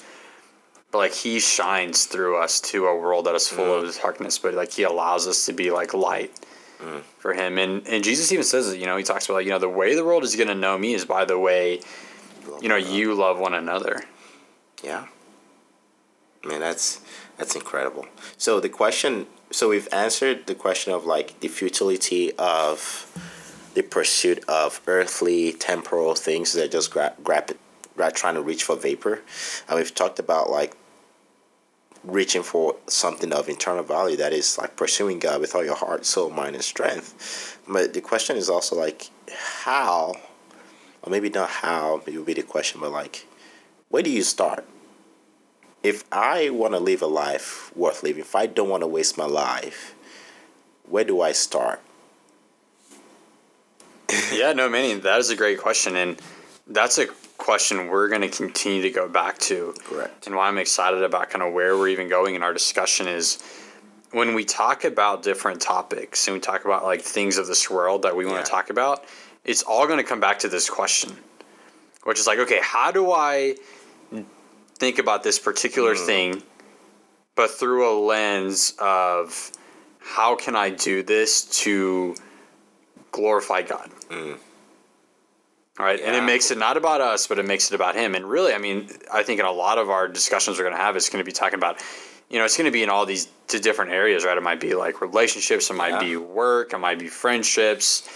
[0.91, 3.87] but like He shines through us to a world that is full Mm.
[3.87, 4.37] of darkness.
[4.37, 6.33] But like He allows us to be like light
[6.83, 7.01] Mm.
[7.19, 8.79] for Him, and and Jesus even says it.
[8.79, 10.55] You know, He talks about like you know the way the world is going to
[10.55, 11.79] know Me is by the way
[12.61, 14.03] you know you love one another.
[14.83, 15.07] Yeah.
[16.45, 17.01] Man, that's
[17.37, 18.05] that's incredible.
[18.37, 23.05] So the question, so we've answered the question of like the futility of
[23.73, 28.75] the pursuit of earthly, temporal things that just grab, grab it, trying to reach for
[28.75, 29.21] vapor,
[29.67, 30.75] and we've talked about like
[32.03, 36.05] reaching for something of internal value that is like pursuing God with all your heart,
[36.05, 37.59] soul, mind, and strength.
[37.67, 40.15] But the question is also like how,
[41.03, 43.25] or maybe not how, maybe it would be the question, but like
[43.89, 44.65] where do you start?
[45.81, 49.17] If I want to live a life worth living, if I don't want to waste
[49.17, 49.95] my life,
[50.87, 51.81] where do I start?
[54.33, 56.21] yeah, no, Manny, that is a great question, and
[56.67, 57.07] that's a
[57.37, 59.73] question we're going to continue to go back to.
[59.83, 60.27] Correct.
[60.27, 63.41] And why I'm excited about kind of where we're even going in our discussion is
[64.11, 68.01] when we talk about different topics and we talk about like things of this world
[68.01, 68.43] that we want Yeah.
[68.43, 69.05] to talk about,
[69.45, 71.15] it's all going to come back to this question,
[72.03, 73.55] which is like, okay, how do I
[74.75, 76.05] think about this particular hmm.
[76.05, 76.43] thing,
[77.35, 79.51] but through a lens of
[79.99, 82.15] how can I do this to
[83.11, 83.89] glorify God?
[85.79, 88.13] All right, and it makes it not about us, but it makes it about Him.
[88.13, 90.81] And really, I mean, I think in a lot of our discussions we're going to
[90.81, 91.81] have, it's going to be talking about,
[92.29, 94.37] you know, it's going to be in all these to different areas, right?
[94.37, 95.99] It might be like relationships, it might Yeah.
[95.99, 98.09] be work, it might be friendships,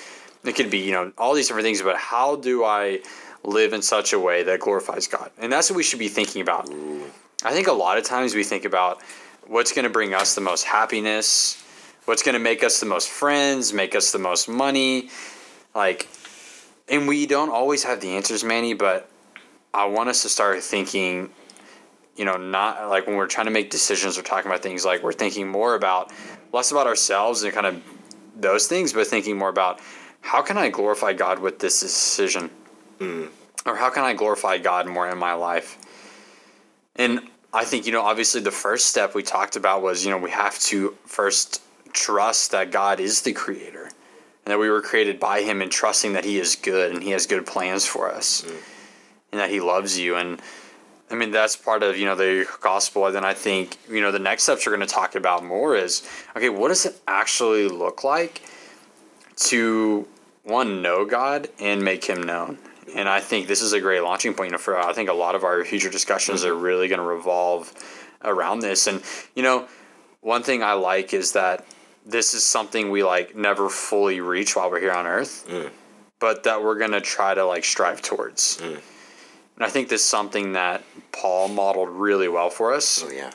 [0.46, 1.82] it could be, you know, all these different things.
[1.82, 3.02] But how do I
[3.44, 5.32] live in such a way that glorifies God?
[5.38, 6.70] And that's what we should be thinking about.
[7.44, 9.02] I think a lot of times we think about
[9.48, 11.62] what's going to bring us the most happiness,
[12.06, 15.10] what's going to make us the most friends, make us the most money,
[15.76, 16.08] like
[16.90, 19.10] and we don't always have the answers, Manny, but
[19.74, 21.30] I want us to start thinking,
[22.16, 25.02] you know, not like when we're trying to make decisions or talking about things, like
[25.02, 26.12] we're thinking more about
[26.52, 27.82] less about ourselves and kind of
[28.36, 29.80] those things, but thinking more about
[30.24, 32.50] how can I glorify God with this decision?
[33.00, 33.30] Mm.
[33.66, 35.78] Or how can I glorify God more in my life?
[36.96, 37.20] And
[37.54, 40.32] I think, you know, obviously the first step we talked about was, you know, we
[40.32, 45.42] have to first trust that God is the creator and that we were created by
[45.42, 48.56] him and trusting that he is good and he has good plans for us mm.
[49.32, 50.16] and that he loves you.
[50.16, 50.42] And
[51.12, 53.06] i mean that's part of you know the gospel.
[53.06, 55.76] And then i think you know the next steps we're going to talk about more
[55.76, 56.02] is
[56.36, 58.42] okay what does it actually look like
[59.36, 60.08] to
[60.44, 62.58] one know god and make him known.
[62.96, 65.14] And i think this is a great launching point you know, for i think a
[65.14, 67.74] lot of our future discussions are really going to revolve
[68.24, 68.88] around this.
[68.88, 69.02] And
[69.36, 69.68] you know
[70.22, 71.66] one thing i like is that
[72.06, 75.70] this is something we like never fully reach while we're here on earth mm.
[76.20, 78.58] but that we're going to try to like strive towards.
[78.58, 78.82] Mm.
[79.56, 83.04] And i think this is something that paul modeled really well for us.
[83.06, 83.32] Oh yeah.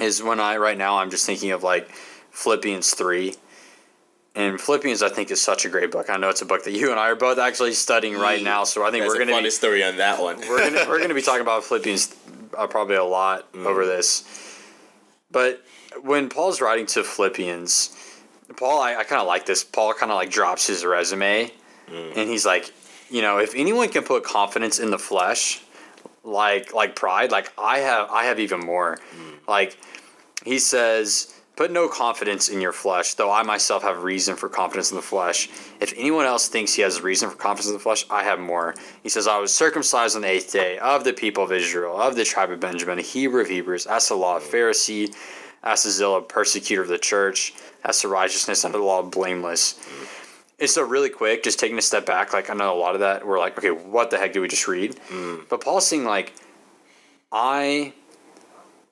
[0.00, 1.88] is when i right now i'm just thinking of like
[2.30, 3.34] philippians 3
[4.36, 6.72] and philippians i think is such a great book i know it's a book that
[6.72, 9.28] you and i are both actually studying right now so i think There's we're going
[9.28, 10.38] to funny be story on that one.
[10.48, 12.14] we're gonna we're gonna be talking about Philippians
[12.56, 13.66] uh, probably a lot mm.
[13.66, 14.24] over this.
[15.30, 15.62] But
[16.02, 17.96] when Paul's writing to Philippians,
[18.56, 19.64] Paul, I, I kind of like this.
[19.64, 21.50] Paul kind of like drops his resume,
[21.88, 22.16] mm.
[22.16, 22.72] and he's like,
[23.10, 25.62] you know, if anyone can put confidence in the flesh,
[26.24, 28.96] like like pride, like I have, I have even more.
[28.96, 29.48] Mm.
[29.48, 29.76] Like
[30.44, 34.90] he says, put no confidence in your flesh, though I myself have reason for confidence
[34.90, 35.48] in the flesh.
[35.80, 38.74] If anyone else thinks he has reason for confidence in the flesh, I have more.
[39.02, 42.14] He says, I was circumcised on the eighth day of the people of Israel, of
[42.14, 45.14] the tribe of Benjamin, a Hebrew of Hebrews, as the law, of Pharisee,
[45.62, 49.80] as the zeal, of persecutor of the church, as the righteousness under the law, blameless.
[50.58, 53.00] And so, really quick, just taking a step back, like I know a lot of
[53.00, 54.96] that, we're like, okay, what the heck did we just read?
[55.08, 55.48] Mm.
[55.48, 56.34] But Paul's saying, like,
[57.32, 57.92] I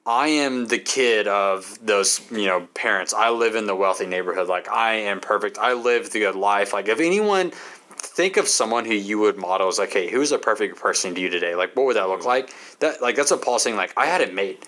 [0.06, 3.14] I am the kid of those, you know, parents.
[3.14, 4.48] I live in the wealthy neighborhood.
[4.48, 5.58] Like I am perfect.
[5.58, 6.74] I live the good life.
[6.74, 7.52] Like if anyone
[7.96, 11.20] think of someone who you would model as like, hey, who's a perfect person to
[11.20, 11.54] you today?
[11.54, 12.26] Like what would that look mm.
[12.26, 12.54] like?
[12.80, 14.58] That like that's what Paul's saying, like, I had it made.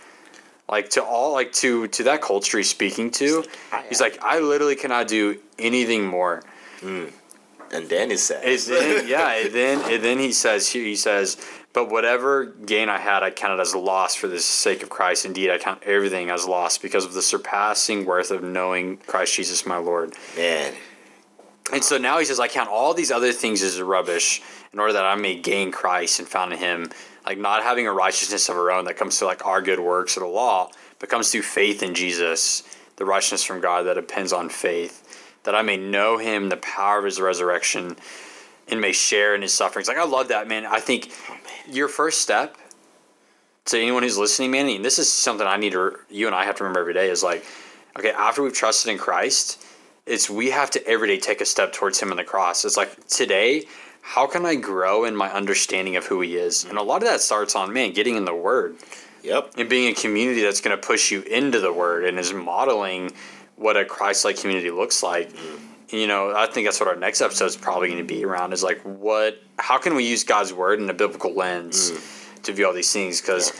[0.70, 3.44] Like to all like to to that culture he's speaking to,
[3.88, 6.42] he's like, I literally cannot do anything more.
[6.80, 7.12] Mm.
[7.72, 11.36] And then it says, Is then yeah, and then and then he says he says,
[11.76, 15.26] but whatever gain I had, I counted as loss for the sake of Christ.
[15.26, 19.66] Indeed, I count everything as loss because of the surpassing worth of knowing Christ Jesus
[19.66, 20.14] my Lord.
[20.38, 20.72] man,
[21.70, 24.40] And so now he says, I count all these other things as rubbish
[24.72, 26.88] in order that I may gain Christ and found in him,
[27.26, 30.16] like not having a righteousness of our own that comes to like our good works
[30.16, 32.62] or the law, but comes through faith in Jesus,
[32.96, 37.00] the righteousness from God that depends on faith, that I may know him, the power
[37.00, 37.96] of his resurrection,
[38.68, 39.88] and may share in his sufferings.
[39.88, 40.66] Like I love that, man.
[40.66, 41.12] I think
[41.70, 42.56] your first step
[43.66, 46.44] to anyone who's listening, man, and this is something I need to you and I
[46.44, 47.44] have to remember every day is like,
[47.98, 49.64] okay, after we've trusted in Christ,
[50.06, 52.64] it's we have to every day take a step towards him on the cross.
[52.64, 53.64] It's like today,
[54.02, 56.64] how can I grow in my understanding of who he is?
[56.64, 58.76] And a lot of that starts on man getting in the word
[59.24, 59.54] Yep.
[59.56, 63.12] and being a community that's going to push you into the word and is modeling
[63.56, 65.32] what a Christ-like community looks like.
[65.32, 65.64] Mm-hmm.
[65.90, 68.52] You know, I think that's what our next episode is probably going to be around
[68.52, 72.42] is like what how can we use God's word in a biblical lens mm.
[72.42, 73.52] to view all these things because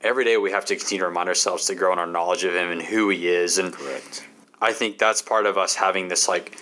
[0.00, 2.54] every day we have to continue to remind ourselves to grow in our knowledge of
[2.54, 4.26] him and who he is and Correct.
[4.60, 6.58] I think that's part of us having this like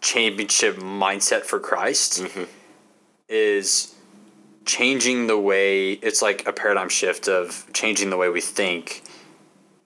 [0.00, 2.44] championship mindset for Christ mm-hmm.
[3.28, 3.94] is
[4.64, 9.02] changing the way it's like a paradigm shift of changing the way we think.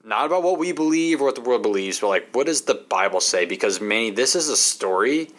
[0.09, 2.73] Not about what we believe or what the world believes, but like what does the
[2.73, 3.45] Bible say?
[3.45, 5.29] Because many this is a story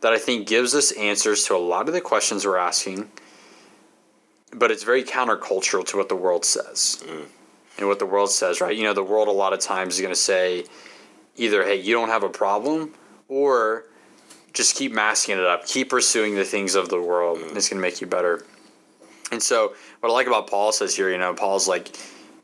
[0.00, 3.10] that I think gives us answers to a lot of the questions we're asking,
[4.52, 7.02] but it's very countercultural to what the world says.
[7.78, 8.76] And what the world says, right?
[8.76, 10.64] You know, the world a lot of times is going to say,
[11.36, 12.92] either hey you don't have a problem
[13.28, 13.84] or
[14.52, 17.78] just keep masking it up keep pursuing the things of the world and it's going
[17.78, 18.44] to make you better
[19.32, 21.96] and so what i like about paul says here you know paul's like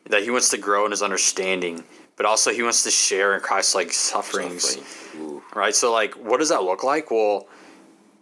[0.08, 1.84] that he wants to grow in his understanding
[2.16, 4.76] but also he wants to share in christ's like sufferings.
[4.76, 5.42] Suffering.
[5.54, 5.74] Right?
[5.74, 7.10] So like what does that look like?
[7.10, 7.46] Well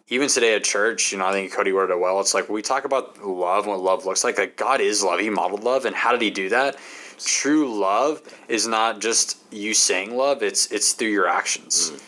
[0.08, 2.20] even today at church you know i think cody worded it well.
[2.20, 5.20] It's like we talk about love and what love looks like like god is love.
[5.20, 6.76] He modeled love and how did he do that?
[7.18, 11.90] True love is not just you saying love it's it's through your actions.
[11.90, 12.02] Mm.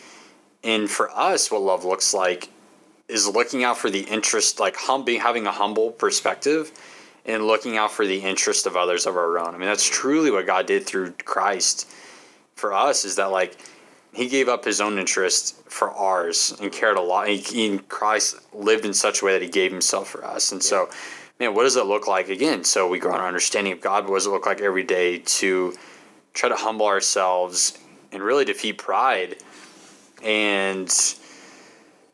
[0.63, 2.49] And for us what love looks like
[3.07, 6.71] is looking out for the interest like hum being having a humble perspective
[7.27, 9.53] and looking out for the interest of others of our own.
[9.53, 11.89] I mean that's truly what god did through christ
[12.55, 13.57] for us is that like
[14.13, 17.27] he gave up his own interest for ours and cared a lot.
[17.27, 20.51] He, christ lived in such a way that he gave himself for us.
[20.51, 20.89] And so
[21.39, 22.29] man what does it look like?
[22.29, 24.83] Again so we grow in our understanding of god what does it look like every
[24.83, 25.75] day to
[26.33, 27.77] try to humble ourselves
[28.11, 29.35] and really defeat pride?
[30.23, 30.89] And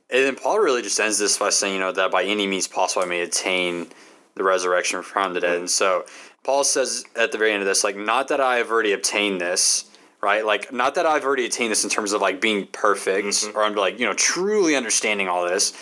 [0.09, 2.68] and then Paul really just ends this by saying, you know, that by any means
[2.68, 3.88] possible I may attain
[4.36, 5.58] the resurrection from the dead.
[5.58, 6.06] And so
[6.44, 9.40] Paul says at the very end of this, like, not that I have already obtained
[9.40, 9.86] this,
[10.22, 10.46] right?
[10.46, 13.58] Like, not that I've already attained this in terms of like being perfect mm-hmm.
[13.58, 15.74] or I'm like, you know, truly understanding all this,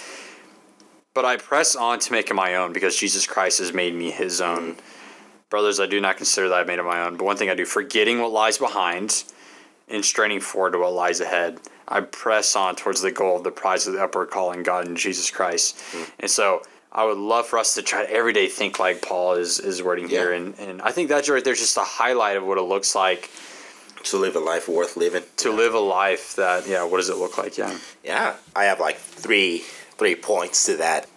[1.14, 4.12] but I press on to make it my own because Jesus Christ has made me
[4.12, 4.78] his own.
[5.50, 7.56] Brothers, I do not consider that I've made it my own, but one thing I
[7.56, 9.26] do, forgetting what lies behind
[9.90, 11.60] and straining forward to what lies ahead.
[11.88, 14.96] I press on towards the goal of the prize of the upward calling God in
[14.96, 15.78] Jesus Christ.
[15.92, 16.12] Mm.
[16.22, 16.62] And so
[16.92, 19.82] I would love for us to try to every day think like Paul is, is
[19.82, 20.34] wording here.
[20.34, 23.30] And, and I think that's right there's just a highlight of what it looks like
[24.06, 25.24] To live a life worth living.
[25.38, 27.58] to live a life that, yeah, what does it look like?
[27.58, 27.78] Yeah.
[28.04, 29.60] Yeah, I have like three
[29.98, 31.08] three points to that.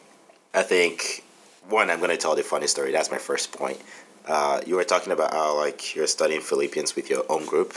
[0.52, 1.24] I think
[1.68, 2.92] one, I'm gonna tell the funny story.
[2.92, 3.80] That's my first point.
[4.26, 7.74] Uh, you were talking about how like you're studying Philippians with your own group,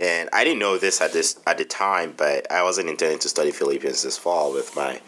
[0.00, 3.28] and I didn't know this at this at the time, but I wasn't intending to
[3.28, 5.00] study Philippians this fall with my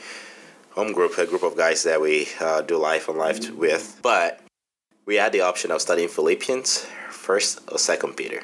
[0.76, 3.98] home group, a group of guys that we uh, do life on life with.
[4.02, 4.40] But
[5.06, 8.42] we had the option of studying Philippians, First or Second Peter,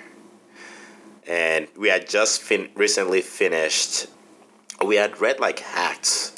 [1.28, 4.06] and we had just fin- recently finished
[4.84, 6.34] we had read like Acts,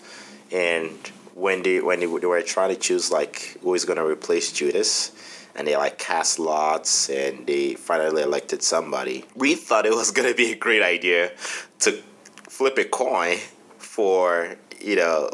[0.53, 0.91] and
[1.35, 5.13] when they when they were trying to choose like who is gonna replace Judas,
[5.55, 9.25] and they like cast lots, and they finally elected somebody.
[9.35, 11.33] We thought it was gonna be a great idea
[11.81, 12.03] to
[12.49, 13.39] flip a coin
[13.79, 15.31] for you know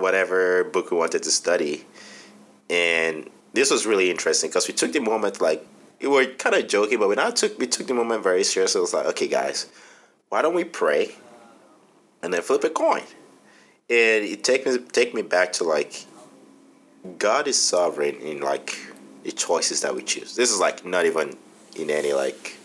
[0.00, 1.84] whatever book we wanted to study,
[2.70, 5.66] and this was really interesting because we took the moment like
[6.00, 8.78] we were kind of joking, but we not took we took the moment very seriously.
[8.78, 9.70] It was like, okay, guys,
[10.28, 11.12] why don't we pray?
[12.22, 13.02] and then flip a coin.
[13.90, 16.06] And it take me take me back to like
[17.18, 18.78] God is sovereign in like
[19.24, 20.36] the choices that we choose.
[20.36, 21.36] This is like not even
[21.76, 22.56] in any like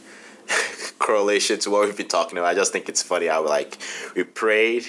[0.99, 2.47] correlation to what we've been talking about.
[2.47, 3.77] I just think it's funny how like
[4.15, 4.85] we prayed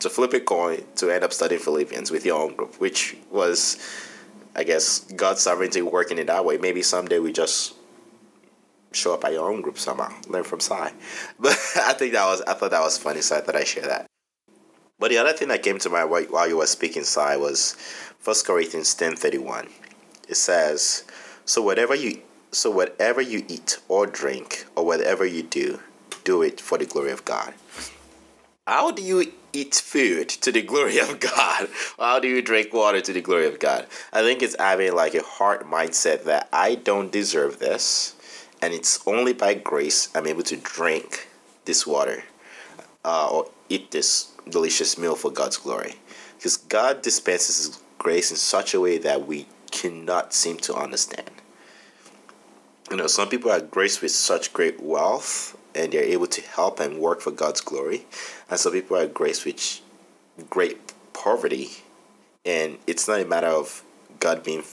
[0.00, 3.78] to flip a coin to end up studying Philippians with your own group, which was
[4.54, 6.58] I guess God's sovereignty working in that way.
[6.58, 7.74] Maybe someday we just
[8.92, 10.92] show up at your own group somehow, learn from Cy.
[11.38, 13.86] But I think that was I thought that was funny, so I thought I'd share
[13.86, 14.06] that.
[14.98, 17.74] But the other thing that came to mind while while you were speaking, Cy, was
[18.18, 19.68] First Corinthians ten thirty one.
[20.28, 21.04] It says,
[21.44, 25.80] "So whatever you so whatever you eat or drink or whatever you do,
[26.24, 27.54] do it for the glory of God."
[28.66, 31.68] How do you eat food to the glory of God?
[31.98, 33.86] How do you drink water to the glory of God?
[34.12, 38.14] I think it's having like a heart mindset that I don't deserve this
[38.60, 41.28] and it's only by grace I'm able to drink
[41.64, 42.24] this water
[43.04, 45.96] uh, or eat this delicious meal for God's glory.
[46.36, 51.30] Because God dispenses His grace in such a way that we cannot seem to understand.
[52.90, 56.80] You know, some people are graced with such great wealth and they're able to help
[56.80, 58.06] and work for God's glory,
[58.50, 59.80] and some people are graced with
[60.50, 60.78] great
[61.12, 61.70] poverty,
[62.44, 63.82] and it's not a matter of
[64.20, 64.64] God being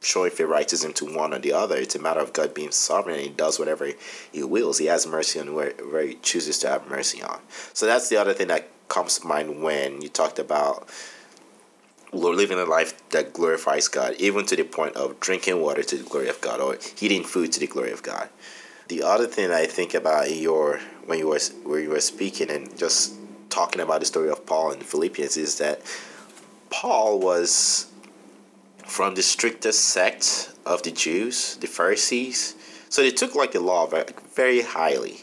[0.00, 1.76] showing favoritism to one or the other.
[1.76, 3.90] It's a matter of God being sovereign and He does whatever
[4.32, 4.78] He wills.
[4.78, 7.40] He has mercy on where He chooses to have mercy on.
[7.72, 10.88] So that's the other thing that comes to mind when you talked about
[12.12, 16.08] living a life that glorifies God, even to the point of drinking water to the
[16.08, 18.28] glory of God or eating food to the glory of God.
[18.88, 22.50] The other thing I think about in your when you were where you were speaking
[22.50, 23.14] and just
[23.48, 25.80] talking about the story of Paul in Philippians is that
[26.68, 27.86] Paul was
[28.86, 32.56] from the strictest sect of the Jews, the Pharisees.
[32.90, 34.04] So they took like the law very,
[34.34, 35.20] very highly.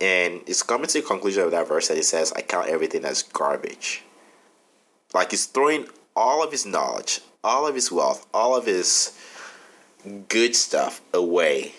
[0.00, 3.04] And it's coming to the conclusion of that verse that it says, I count everything
[3.04, 4.02] as garbage.
[5.14, 5.86] Like he's throwing
[6.16, 9.16] all of his knowledge, all of his wealth, all of his
[10.28, 11.74] good stuff away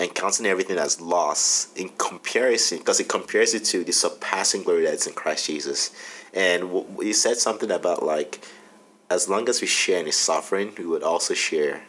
[0.00, 4.84] and counting everything as loss in comparison, because it compares it to the surpassing glory
[4.84, 5.90] that's in Christ Jesus.
[6.32, 8.44] And he said something about like,
[9.10, 11.82] as long as we share in his suffering, we would also share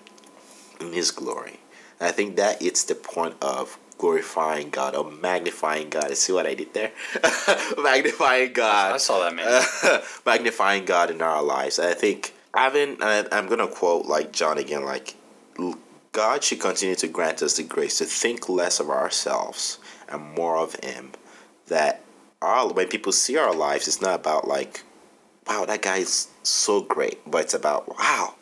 [0.80, 1.60] in his glory.
[2.00, 6.16] And I think that it's the point of glorifying God or magnifying God.
[6.18, 6.92] See what I did there?
[7.78, 8.94] magnifying God.
[8.94, 10.02] I saw that man.
[10.26, 11.80] magnifying God in our lives.
[11.80, 15.16] And I think having, and I'm gonna quote like John again, like
[16.16, 20.56] God should continue to grant us the grace to think less of ourselves and more
[20.56, 21.12] of Him.
[21.68, 22.02] That
[22.42, 24.84] our when people see our lives, it's not about like
[25.48, 27.20] wow, that guy is so great.
[27.30, 28.36] But it's about, wow,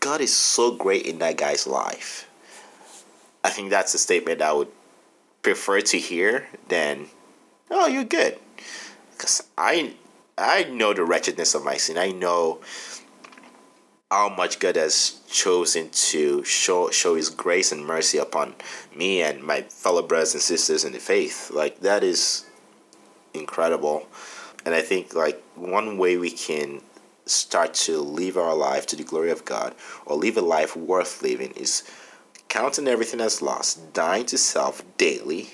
[0.00, 2.28] God is so great in that guy's life.
[3.42, 4.68] I think that's a statement I would
[5.42, 7.08] prefer to hear than,
[7.70, 8.38] oh, you're good.
[9.12, 9.94] Because I,
[10.38, 11.98] I know the wretchedness of my sin.
[11.98, 12.60] I know
[14.14, 18.54] how much God has chosen to show show His grace and mercy upon
[18.94, 21.50] me and my fellow brothers and sisters in the faith.
[21.50, 22.44] Like that is
[23.34, 24.06] incredible.
[24.64, 26.80] And I think like one way we can
[27.26, 29.74] start to live our life to the glory of God
[30.06, 31.82] or live a life worth living is
[32.48, 35.50] counting everything as lost, dying to self daily,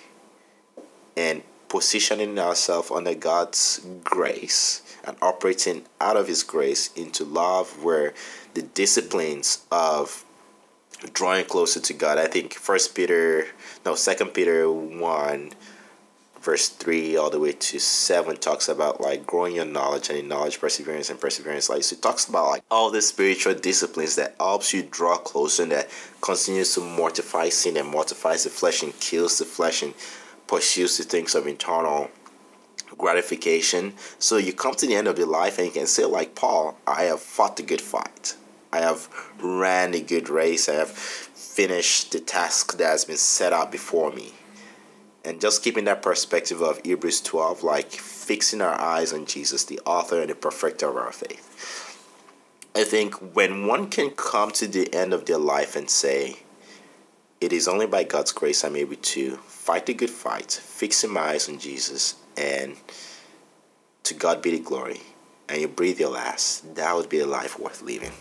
[1.17, 8.12] and positioning ourselves under God's grace and operating out of His grace into love, where
[8.53, 10.27] the disciplines of
[11.14, 12.18] drawing closer to God.
[12.18, 13.47] I think First Peter,
[13.87, 15.53] no, Second Peter one
[16.41, 20.29] verse 3 all the way to 7 talks about like growing your knowledge and in
[20.29, 24.35] knowledge perseverance and perseverance like so it talks about like all the spiritual disciplines that
[24.41, 25.91] helps you draw closer and that
[26.23, 29.93] continues to mortify sin and mortifies the flesh and kills the flesh and
[30.51, 32.11] pursues the things of internal
[32.99, 33.95] gratification.
[34.19, 36.77] So you come to the end of your life and you can say like paul
[36.89, 38.35] i have fought the good fight.
[38.73, 39.09] I have
[39.41, 40.69] ran a good race.
[40.69, 44.33] I have finished the task that has been set out before me.
[45.25, 49.81] And just keeping that perspective of Hebrews 12, like fixing our eyes on Jesus, the
[49.85, 51.47] author and the perfecter of our faith.
[52.75, 56.39] I think when one can come to the end of their life and say,
[57.41, 61.20] It is only by God's grace I'm able to fight the good fight, fixing my
[61.20, 62.76] eyes on Jesus, and
[64.03, 65.01] to God be the glory,
[65.49, 68.12] and you breathe your last, that would be a life worth living.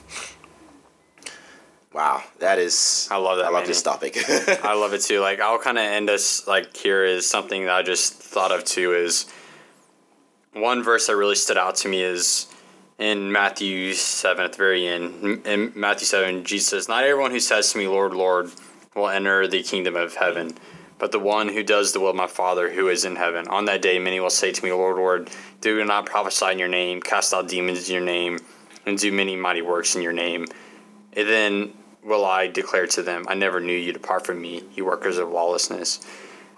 [1.92, 3.08] Wow, that is.
[3.12, 3.48] I love that.
[3.48, 4.16] I love this topic.
[4.64, 5.22] I love it too.
[5.22, 8.64] Like I'll kind of end us like here is something that I just thought of
[8.64, 9.26] too is
[10.54, 12.48] one verse that really stood out to me is
[13.00, 15.48] in Matthew seven at the very end.
[15.48, 18.52] In Matthew seven, Jesus says, "Not everyone who says to me, Lord, Lord,
[18.96, 20.56] will enter the kingdom of heaven."
[21.00, 23.48] But the one who does the will of my Father who is in heaven.
[23.48, 25.30] On that day, many will say to me, Lord, Lord,
[25.62, 28.40] do not prophesy in your name, cast out demons in your name,
[28.86, 30.46] and do many mighty works in your name.
[31.14, 31.74] And then
[32.04, 35.30] will I declare to them, I never knew you depart from me, you workers of
[35.30, 36.06] lawlessness.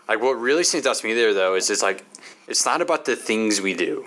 [0.07, 2.03] Like what really stands out to me there though is it's like
[2.47, 4.05] it's not about the things we do.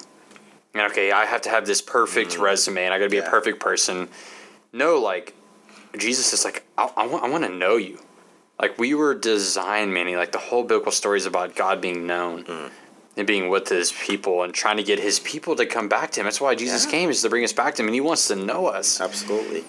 [0.74, 2.40] And okay, I have to have this perfect mm.
[2.40, 3.26] resume and I gotta be yeah.
[3.26, 4.08] a perfect person.
[4.72, 5.34] No, like
[5.96, 8.00] Jesus is like, I, I want I want to know you.
[8.60, 12.44] Like we were designed, Manny, like the whole biblical story is about God being known.
[12.44, 12.70] Mm.
[13.16, 16.20] And being with his people and trying to get his people to come back to
[16.20, 16.24] him.
[16.24, 16.90] That's why Jesus yeah.
[16.90, 19.00] came is to bring us back to him, and he wants to know us.
[19.00, 19.62] Absolutely.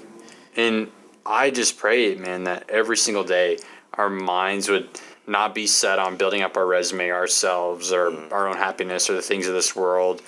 [0.55, 0.89] And
[1.23, 3.59] I just pray, man, that every single day
[3.93, 4.89] our minds would
[5.27, 8.31] not be set on building up our resume ourselves or mm.
[8.31, 10.21] our own happiness or the things of this world,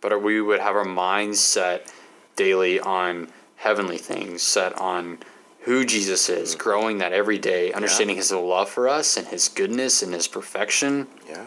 [0.00, 1.92] but we would have our minds set
[2.36, 5.18] daily on heavenly things, set on
[5.62, 6.58] who Jesus is, mm.
[6.58, 11.06] growing that every day, understanding His love for us and His goodness and His perfection.
[11.28, 11.46] Yeah.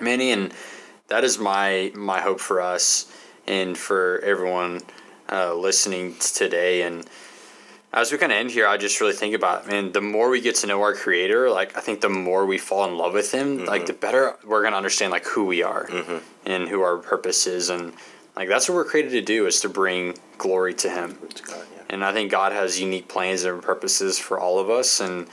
[0.00, 0.52] Manny, and
[1.08, 3.12] that is my my hope for us
[3.46, 4.80] and for everyone
[5.30, 6.82] uh, listening today.
[6.82, 7.06] And
[7.92, 10.40] as we kind of end here, I just really think about, man, the more we
[10.40, 13.32] get to know our Creator, like I think the more we fall in love with
[13.32, 13.86] Him, like mm-hmm.
[13.86, 16.18] the better we're gonna understand like who we are mm-hmm.
[16.46, 17.92] and who our purpose is, and
[18.34, 21.18] like that's what we're created to do is to bring glory to Him.
[21.34, 21.71] To yeah.
[21.92, 24.98] And I think God has unique plans and purposes for all of us.
[24.98, 25.28] And,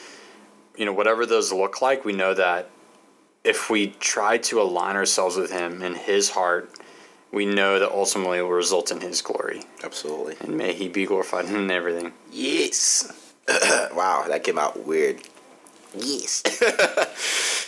[0.78, 2.70] you know, whatever those look like, we know that
[3.46, 6.70] if we try to align ourselves with Him and His heart,
[7.32, 9.64] we know that ultimately it will result in His glory.
[9.86, 10.36] Absolutely.
[10.42, 12.12] And may He be glorified in everything.
[12.30, 13.34] Yes.
[13.48, 15.22] wow, that came out weird.
[15.96, 16.44] Yes.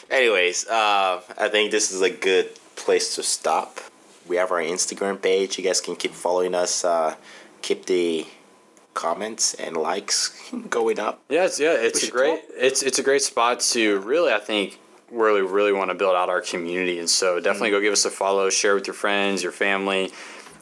[0.11, 3.79] Anyways, uh, I think this is a good place to stop.
[4.27, 5.57] We have our Instagram page.
[5.57, 6.83] You guys can keep following us.
[6.83, 7.15] Uh,
[7.61, 8.27] keep the
[8.93, 10.37] comments and likes
[10.69, 11.21] going up.
[11.29, 14.79] Yeah, it's, yeah, it's a great, it's it's a great spot to really, I think,
[15.11, 16.99] really, really want to build out our community.
[16.99, 17.77] And so definitely Mm-hmm.
[17.77, 20.11] go give us a follow, share with your friends, your family.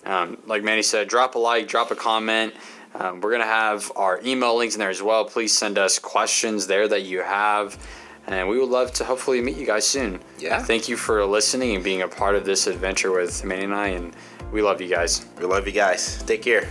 [0.06, 2.54] Um, like Manny said, drop a like, drop a comment.
[2.96, 5.26] Um, we're gonna have our email links in there as well.
[5.26, 7.78] Please send us questions there that you have,
[8.26, 10.20] and we would love to hopefully meet you guys soon.
[10.40, 10.60] Yeah.
[10.64, 13.88] Thank you for listening and being a part of this adventure with Manny and I,
[13.90, 14.16] and
[14.52, 15.26] we love you guys.
[15.38, 16.24] We love you guys.
[16.24, 16.68] Take care.